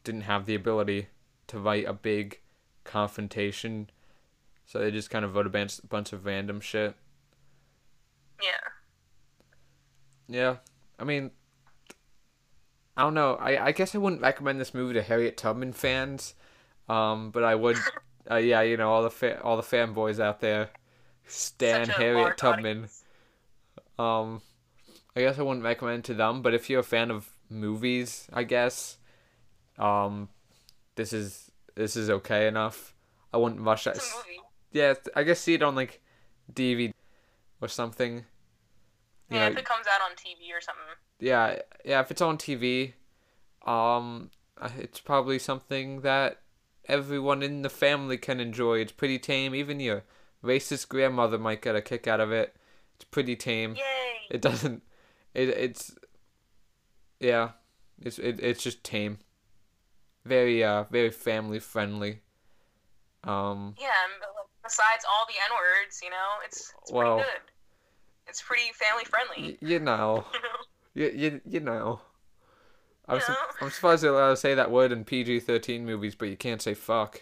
didn't 0.04 0.22
have 0.22 0.46
the 0.46 0.56
ability 0.56 1.10
to 1.48 1.60
write 1.60 1.86
a 1.86 1.94
big 1.94 2.40
confrontation. 2.86 3.90
So 4.66 4.80
they 4.80 4.90
just 4.90 5.10
kind 5.10 5.26
of 5.26 5.36
wrote 5.36 5.46
a 5.46 5.50
bunch, 5.50 5.80
bunch 5.88 6.14
of 6.14 6.26
random 6.26 6.62
shit. 6.62 6.96
yeah 8.42 8.70
Yeah, 10.28 10.56
I 10.98 11.04
mean, 11.04 11.32
I 12.96 13.02
don't 13.02 13.14
know. 13.14 13.36
I, 13.36 13.66
I 13.68 13.72
guess 13.74 13.94
I 13.94 13.98
wouldn't 13.98 14.22
recommend 14.22 14.62
this 14.62 14.74
movie 14.74 14.94
to 14.94 15.02
Harriet 15.02 15.36
Tubman 15.36 15.74
fans, 15.74 16.36
um, 16.88 17.32
but 17.32 17.44
I 17.44 17.56
would. 17.56 17.78
Uh, 18.30 18.36
yeah, 18.36 18.62
you 18.62 18.78
know 18.78 18.92
all 18.92 19.04
the 19.04 19.10
fa- 19.10 19.42
all 19.42 19.58
the 19.58 19.64
fanboys 19.64 20.20
out 20.20 20.40
there, 20.40 20.70
stan 21.28 21.88
Harriet 21.90 22.38
Tubman. 22.38 22.78
audience. 22.78 23.04
Um, 23.98 24.42
I 25.16 25.22
guess 25.22 25.40
I 25.40 25.42
wouldn't 25.42 25.64
recommend 25.64 26.00
it 26.00 26.06
to 26.06 26.14
them, 26.14 26.42
but 26.42 26.54
if 26.54 26.70
you're 26.70 26.80
a 26.82 26.84
fan 26.84 27.12
of 27.12 27.30
movies, 27.50 28.28
I 28.32 28.44
guess, 28.44 28.98
um, 29.78 30.30
this 30.96 31.14
is 31.14 31.52
this 31.76 31.96
is 31.96 32.10
okay 32.10 32.48
enough. 32.48 32.94
I 33.34 33.38
wouldn't 33.38 33.62
rush 33.62 33.88
it. 33.88 33.96
It's 33.96 34.14
a 34.14 34.18
movie. 34.18 34.42
Yeah, 34.72 34.94
I 35.16 35.24
guess 35.24 35.40
see 35.40 35.56
it 35.56 35.64
on 35.64 35.76
like 35.76 36.02
DVD 36.54 36.94
or 37.62 37.68
something. 37.68 38.26
You 39.30 39.36
Yeah, 39.36 39.46
know, 39.46 39.52
if 39.52 39.58
it 39.58 39.66
comes 39.66 39.86
out 39.88 40.02
on 40.10 40.16
TV 40.16 40.54
or 40.54 40.62
something. 40.62 40.84
yeah, 41.20 41.60
yeah. 41.86 42.00
If 42.02 42.12
it's 42.12 42.22
on 42.22 42.38
TV, 42.38 42.94
um, 43.66 44.30
it's 44.78 45.00
probably 45.00 45.40
something 45.40 46.02
that 46.02 46.42
everyone 46.90 47.42
in 47.44 47.62
the 47.62 47.70
family 47.70 48.18
can 48.18 48.40
enjoy. 48.40 48.80
It's 48.80 48.92
pretty 48.92 49.20
tame. 49.20 49.56
Even 49.56 49.80
your 49.80 50.04
racist 50.44 50.90
grandmother 50.90 51.38
might 51.38 51.62
get 51.62 51.76
a 51.76 51.82
kick 51.82 52.08
out 52.08 52.20
of 52.20 52.32
it. 52.32 52.56
It's 52.96 53.06
pretty 53.06 53.36
tame. 53.36 53.76
Yay! 53.76 54.18
It 54.32 54.42
doesn't. 54.42 54.84
It 55.34 55.50
it's. 55.50 55.96
Yeah, 57.20 57.52
it's 58.02 58.20
it, 58.20 58.40
it's 58.42 58.64
just 58.64 58.84
tame. 58.84 59.20
Very 60.26 60.64
uh 60.64 60.84
very 60.92 61.12
family 61.12 61.60
friendly. 61.60 62.20
Um. 63.24 63.76
Yeah, 63.80 63.90
but, 64.20 64.48
besides 64.64 65.06
all 65.10 65.26
the 65.28 65.34
N 65.34 65.56
words, 65.56 66.00
you 66.04 66.10
know, 66.10 66.16
it's, 66.46 66.74
it's 66.82 66.92
Well- 66.92 67.18
pretty 67.18 67.30
good. 67.32 67.42
It's 68.28 68.42
pretty 68.44 68.72
family 68.74 69.06
friendly. 69.06 69.58
Y- 69.62 69.68
you 69.70 69.80
know. 69.80 70.26
You 70.34 70.40
know? 70.44 70.50
You 70.94 71.12
you, 71.16 71.42
you 71.46 71.60
know. 71.62 72.02
I'm, 73.10 73.16
You 73.18 73.22
su- 73.22 73.34
I'm 73.62 73.70
surprised 73.72 74.04
they're 74.04 74.14
allowed 74.14 74.30
to 74.30 74.38
say 74.38 74.54
that 74.56 74.72
word 74.72 74.92
in 74.92 75.04
PG 75.04 75.42
thirteen 75.42 75.86
movies, 75.86 76.16
but 76.16 76.30
you 76.30 76.38
can't 76.38 76.62
say 76.62 76.74
fuck. 76.74 77.22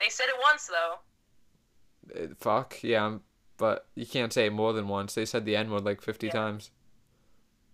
They 0.00 0.08
said 0.08 0.26
it 0.28 0.36
once 0.42 0.68
though. 0.68 2.22
Uh, 2.24 2.26
fuck, 2.38 2.82
yeah, 2.82 3.04
um, 3.06 3.22
but 3.56 3.86
you 3.94 4.06
can't 4.06 4.32
say 4.32 4.46
it 4.46 4.52
more 4.52 4.72
than 4.72 4.88
once. 4.88 5.14
They 5.14 5.24
said 5.24 5.44
the 5.44 5.56
N 5.56 5.70
word 5.70 5.84
like 5.84 6.00
fifty 6.00 6.26
Yeah. 6.28 6.32
times. 6.34 6.70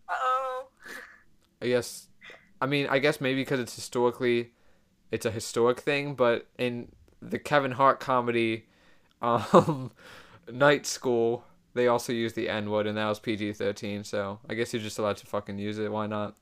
Uh 0.08 0.12
oh. 0.18 0.66
I 1.60 1.66
guess. 1.68 2.06
I 2.60 2.66
mean, 2.66 2.86
I 2.88 2.98
guess 2.98 3.20
maybe 3.20 3.40
because 3.42 3.60
it's 3.60 3.74
historically, 3.74 4.50
it's 5.10 5.26
a 5.26 5.30
historic 5.30 5.80
thing. 5.80 6.14
But 6.14 6.46
in 6.58 6.92
the 7.20 7.38
Kevin 7.38 7.72
Hart 7.72 8.00
comedy, 8.00 8.66
um, 9.22 9.90
Night 10.50 10.86
School, 10.86 11.44
they 11.74 11.88
also 11.88 12.12
used 12.12 12.34
the 12.34 12.48
N 12.48 12.70
word, 12.70 12.86
and 12.86 12.96
that 12.96 13.06
was 13.06 13.20
PG 13.20 13.54
thirteen. 13.54 14.04
So 14.04 14.40
I 14.48 14.54
guess 14.54 14.72
you're 14.72 14.82
just 14.82 14.98
allowed 14.98 15.18
to 15.18 15.26
fucking 15.26 15.58
use 15.58 15.78
it. 15.78 15.90
Why 15.90 16.06
not? 16.06 16.36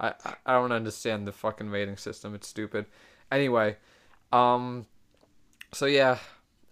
I, 0.00 0.14
I 0.24 0.34
I 0.46 0.52
don't 0.54 0.72
understand 0.72 1.26
the 1.26 1.32
fucking 1.32 1.70
rating 1.70 1.96
system. 1.96 2.34
It's 2.34 2.48
stupid. 2.48 2.86
Anyway, 3.30 3.76
um, 4.32 4.86
so 5.72 5.86
yeah, 5.86 6.18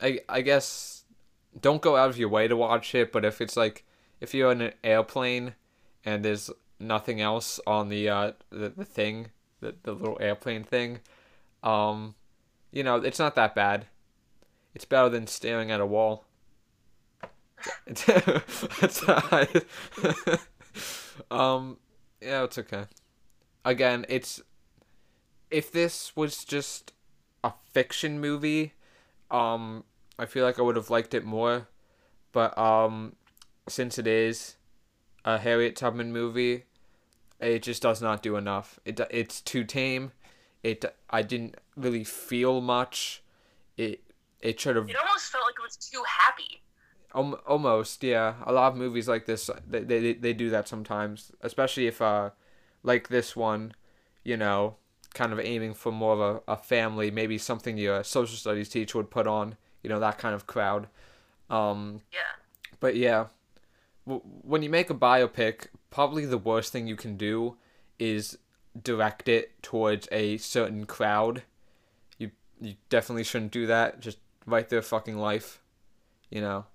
I 0.01 0.21
I 0.29 0.41
guess 0.43 1.05
don't 1.61 1.83
go 1.83 1.97
out 1.97 2.11
of 2.11 2.19
your 2.19 2.29
way 2.29 2.49
to 2.49 2.57
watch 2.57 2.95
it. 2.95 3.13
But 3.13 3.25
if 3.25 3.41
it's 3.41 3.57
like 3.57 3.85
if 4.21 4.35
you're 4.35 4.53
in 4.53 4.61
an 4.61 4.73
airplane 4.85 5.55
and 6.05 6.25
there's 6.25 6.51
nothing 6.79 7.21
else 7.21 7.61
on 7.67 7.89
the 7.89 8.09
uh 8.09 8.33
the, 8.51 8.71
the 8.71 8.85
thing 8.85 9.29
the, 9.61 9.75
the 9.83 9.93
little 9.93 10.17
airplane 10.21 10.65
thing 10.65 10.99
um 11.63 12.15
you 12.73 12.83
know 12.83 12.97
it's 12.97 13.19
not 13.19 13.35
that 13.35 13.55
bad 13.55 13.87
it's 14.75 14.87
better 14.87 15.11
than 15.11 15.27
staring 15.27 15.71
at 15.71 15.81
a 15.81 15.87
wall 15.87 16.25
um 21.31 21.79
yeah 22.21 22.45
it's 22.45 22.59
okay 22.59 22.85
again 23.65 24.05
it's 24.09 24.41
if 25.51 25.73
this 25.73 26.15
was 26.17 26.45
just 26.45 26.93
a 27.45 27.53
fiction 27.73 28.21
movie 28.21 28.75
um 29.31 29.85
i 30.19 30.27
feel 30.27 30.45
like 30.45 30.59
i 30.59 30.63
would 30.63 30.77
have 30.77 30.91
liked 30.91 31.15
it 31.15 31.25
more 31.25 31.69
but 32.33 32.57
um 32.57 33.15
since 33.69 33.99
it 33.99 34.07
is 34.07 34.57
a 35.25 35.39
Harriet 35.39 35.77
Tubman 35.77 36.13
movie, 36.13 36.65
it 37.39 37.63
just 37.63 37.83
does 37.83 38.03
not 38.03 38.23
do 38.23 38.37
enough. 38.37 38.79
It 38.85 39.01
it's 39.11 39.41
too 39.41 39.65
tame. 39.65 40.13
It 40.63 40.85
I 41.09 41.23
didn't 41.23 41.57
really 41.77 42.05
feel 42.05 42.61
much. 42.61 43.23
It 43.77 44.03
it 44.41 44.61
should 44.61 44.77
have 44.77 44.89
It 44.89 44.97
almost 44.97 45.31
felt 45.31 45.45
like 45.45 45.55
it 45.59 45.63
was 45.63 45.77
too 45.77 46.03
happy. 46.07 46.63
Um, 47.15 47.37
almost 47.47 48.03
yeah. 48.03 48.35
A 48.47 48.53
lot 48.53 48.73
of 48.73 48.79
movies 48.79 49.09
like 49.09 49.27
this 49.27 49.51
they, 49.69 49.81
they 49.81 50.13
they 50.15 50.33
do 50.33 50.51
that 50.51 50.69
sometimes, 50.69 51.33
especially 51.43 51.87
if 51.87 52.01
uh 52.01 52.31
like 52.83 53.09
this 53.09 53.37
one, 53.37 53.75
you 54.25 54.37
know, 54.37 54.77
kind 55.15 55.33
of 55.33 55.41
aiming 55.41 55.75
for 55.75 55.93
more 55.93 56.15
of 56.15 56.21
a, 56.49 56.53
a 56.53 56.57
family, 56.57 57.11
maybe 57.11 57.39
something 57.39 57.77
your 57.77 58.03
social 58.05 58.37
studies 58.37 58.69
teacher 58.69 58.99
would 58.99 59.11
put 59.11 59.27
on, 59.27 59.57
you 59.83 59.91
know, 59.91 60.01
that 60.01 60.19
kind 60.19 60.35
of 60.35 60.47
crowd. 60.47 60.89
Um 61.49 62.03
Yeah. 62.13 62.21
but 62.81 62.97
yeah, 62.97 63.27
w- 64.07 64.23
when 64.43 64.63
you 64.63 64.71
make 64.71 64.91
a 64.91 64.95
biopic, 64.95 65.67
probably 65.91 66.27
the 66.27 66.39
worst 66.39 66.73
thing 66.73 66.87
you 66.87 66.97
can 66.97 67.17
do 67.17 67.57
is 67.99 68.39
direct 68.83 69.29
it 69.29 69.61
towards 69.63 70.09
a 70.13 70.37
certain 70.39 70.87
crowd. 70.87 71.43
You 72.19 72.31
you 72.61 72.75
definitely 72.89 73.25
shouldn't 73.25 73.53
do 73.53 73.67
that. 73.67 74.01
Just 74.01 74.19
write 74.47 74.69
their 74.69 74.83
fucking 74.83 75.19
life. 75.19 75.61
You 76.31 76.41
know. 76.43 76.67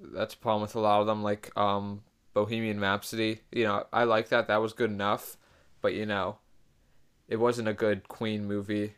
That's 0.00 0.34
a 0.34 0.38
problem 0.38 0.62
with 0.62 0.74
a 0.74 0.80
lot 0.80 1.00
of 1.00 1.06
them, 1.06 1.22
like 1.22 1.56
um, 1.56 2.02
Bohemian 2.32 2.80
Rhapsody. 2.80 3.40
You 3.52 3.64
know, 3.64 3.86
I 3.92 4.04
like 4.04 4.28
that. 4.30 4.48
That 4.48 4.62
was 4.62 4.72
good 4.72 4.90
enough, 4.90 5.36
but 5.82 5.92
you 5.94 6.06
know, 6.06 6.38
it 7.28 7.36
wasn't 7.36 7.68
a 7.68 7.74
good 7.74 8.08
Queen 8.08 8.46
movie, 8.46 8.94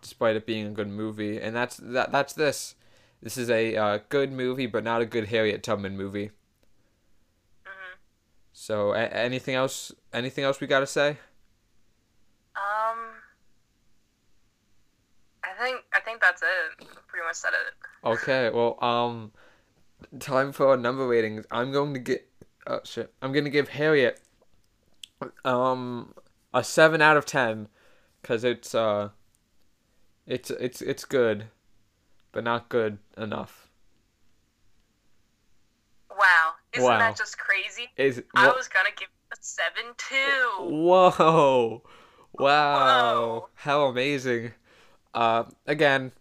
despite 0.00 0.36
it 0.36 0.46
being 0.46 0.66
a 0.66 0.70
good 0.70 0.88
movie. 0.88 1.40
And 1.40 1.56
that's 1.56 1.78
that. 1.78 2.12
That's 2.12 2.34
this. 2.34 2.74
This 3.22 3.38
is 3.38 3.48
a 3.48 3.74
uh, 3.76 3.98
good 4.10 4.30
movie, 4.30 4.66
but 4.66 4.84
not 4.84 5.00
a 5.00 5.06
good 5.06 5.28
Harriet 5.28 5.62
Tubman 5.62 5.96
movie. 5.96 6.30
Mhm. 7.64 7.96
So, 8.52 8.92
a- 8.92 8.98
anything 9.08 9.54
else? 9.54 9.92
Anything 10.12 10.44
else 10.44 10.60
we 10.60 10.66
gotta 10.66 10.86
say? 10.86 11.16
Um, 12.54 13.16
I 15.42 15.52
think 15.58 15.80
I 15.94 16.00
think 16.00 16.20
that's 16.20 16.42
it. 16.42 16.86
Pretty 17.08 17.26
much 17.26 17.36
said 17.36 17.52
it. 17.54 18.06
Okay, 18.06 18.50
well, 18.50 18.82
um, 18.84 19.32
time 20.18 20.52
for 20.52 20.68
our 20.68 20.76
number 20.76 21.06
ratings. 21.06 21.44
I'm 21.50 21.72
going 21.72 21.94
to 21.94 22.00
get, 22.00 22.28
oh 22.66 22.80
shit, 22.84 23.12
I'm 23.22 23.32
gonna 23.32 23.50
give 23.50 23.70
Harriet, 23.70 24.20
um, 25.44 26.14
a 26.52 26.62
seven 26.64 27.00
out 27.02 27.16
of 27.16 27.24
ten, 27.26 27.68
cause 28.22 28.44
it's 28.44 28.74
uh, 28.74 29.10
it's 30.26 30.50
it's 30.50 30.80
it's 30.82 31.04
good, 31.04 31.46
but 32.32 32.44
not 32.44 32.68
good 32.68 32.98
enough. 33.16 33.68
Wow, 36.10 36.52
isn't 36.72 36.84
Wow. 36.84 36.98
that 36.98 37.16
just 37.16 37.38
crazy? 37.38 37.90
Is 37.96 38.22
I 38.34 38.48
was 38.48 38.68
gonna 38.68 38.88
give 38.96 39.08
it 39.30 39.38
a 39.38 39.42
seven 39.42 39.92
too. 39.98 40.64
Whoa, 40.64 41.82
wow, 42.32 42.34
Whoa. 42.34 43.48
how 43.54 43.84
amazing. 43.86 44.52
Uh, 45.14 45.44
again, 45.66 46.12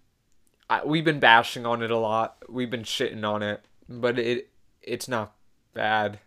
I, 0.70 0.84
we've 0.86 1.06
been 1.06 1.20
bashing 1.20 1.66
on 1.66 1.82
it 1.84 1.92
a 1.92 1.98
lot. 1.98 2.38
We've 2.50 2.70
been 2.70 2.84
shitting 2.84 3.24
on 3.28 3.44
it, 3.44 3.64
but 3.88 4.18
it 4.20 4.50
it's 4.82 5.08
not 5.08 5.36
bad. 5.74 6.20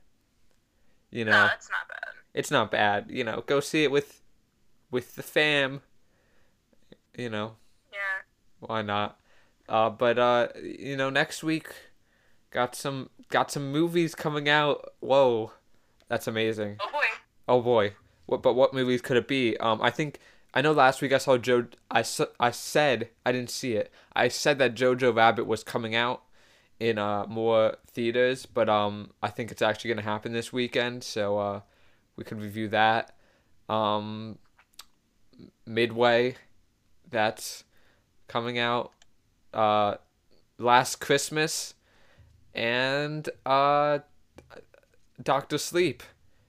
You 1.10 1.24
know. 1.24 1.32
No, 1.32 1.50
it's 1.54 1.68
not 1.70 1.88
bad. 1.88 2.14
it's 2.34 2.50
not 2.50 2.70
bad. 2.70 3.06
You 3.08 3.24
know, 3.24 3.42
go 3.46 3.60
see 3.60 3.84
it 3.84 3.90
with 3.90 4.22
with 4.90 5.16
the 5.16 5.22
fam. 5.22 5.80
You 7.16 7.30
know, 7.30 7.56
Yeah. 7.92 7.98
why 8.60 8.82
not? 8.82 9.18
Uh, 9.68 9.90
but 9.90 10.18
uh, 10.18 10.48
you 10.62 10.96
know, 10.96 11.10
next 11.10 11.42
week 11.42 11.68
got 12.50 12.74
some 12.76 13.10
got 13.28 13.50
some 13.50 13.72
movies 13.72 14.14
coming 14.14 14.48
out. 14.48 14.92
Whoa, 15.00 15.52
that's 16.08 16.26
amazing. 16.28 16.76
Oh 16.80 16.90
boy. 16.92 17.04
Oh 17.48 17.60
boy, 17.60 17.94
what? 18.26 18.42
But 18.42 18.54
what 18.54 18.72
movies 18.72 19.02
could 19.02 19.16
it 19.16 19.26
be? 19.26 19.56
Um, 19.56 19.82
I 19.82 19.90
think 19.90 20.20
I 20.54 20.62
know. 20.62 20.72
Last 20.72 21.02
week 21.02 21.12
I 21.12 21.18
saw 21.18 21.36
Joe. 21.36 21.66
I 21.90 22.04
I 22.40 22.50
said 22.50 23.10
I 23.24 23.32
didn't 23.32 23.50
see 23.50 23.74
it. 23.74 23.92
I 24.14 24.28
said 24.28 24.58
that 24.58 24.74
Jojo 24.74 25.14
Rabbit 25.14 25.46
was 25.46 25.62
coming 25.62 25.94
out 25.94 26.22
in 26.80 26.98
uh 26.98 27.26
more 27.26 27.76
theaters, 27.86 28.46
but 28.46 28.68
um, 28.68 29.10
I 29.22 29.28
think 29.28 29.50
it's 29.50 29.62
actually 29.62 29.90
gonna 29.90 30.02
happen 30.02 30.32
this 30.32 30.52
weekend. 30.52 31.04
So 31.04 31.38
uh, 31.38 31.60
we 32.16 32.24
could 32.24 32.40
review 32.40 32.68
that. 32.68 33.14
Um, 33.68 34.38
Midway, 35.66 36.36
that's 37.10 37.64
coming 38.26 38.58
out. 38.58 38.92
Uh, 39.52 39.96
Last 40.60 40.96
Christmas, 40.96 41.74
and 42.52 43.28
uh, 43.46 44.00
Doctor 45.22 45.56
Sleep. 45.56 46.02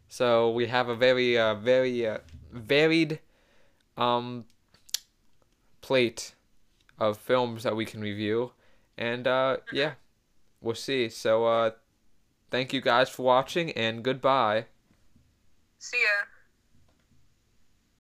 So 0.07 0.49
we 0.49 0.65
have 0.65 0.89
a 0.89 0.95
very, 0.95 1.38
uh, 1.38 1.53
very 1.53 2.07
uh, 2.07 2.17
varied 2.51 3.19
um, 3.99 4.45
plate 5.81 6.33
of 6.97 7.17
films 7.17 7.63
that 7.63 7.75
we 7.75 7.85
can 7.85 8.01
review, 8.01 8.51
and 8.97 9.27
uh, 9.27 9.57
yeah, 9.71 9.93
we'll 10.62 10.75
see. 10.75 11.09
So 11.09 11.45
uh, 11.45 11.71
thank 12.49 12.73
you 12.73 12.81
guys 12.81 13.09
for 13.09 13.23
watching, 13.23 13.71
and 13.71 14.03
goodbye. 14.03 14.65
See 15.77 16.01
ya. 16.01 16.38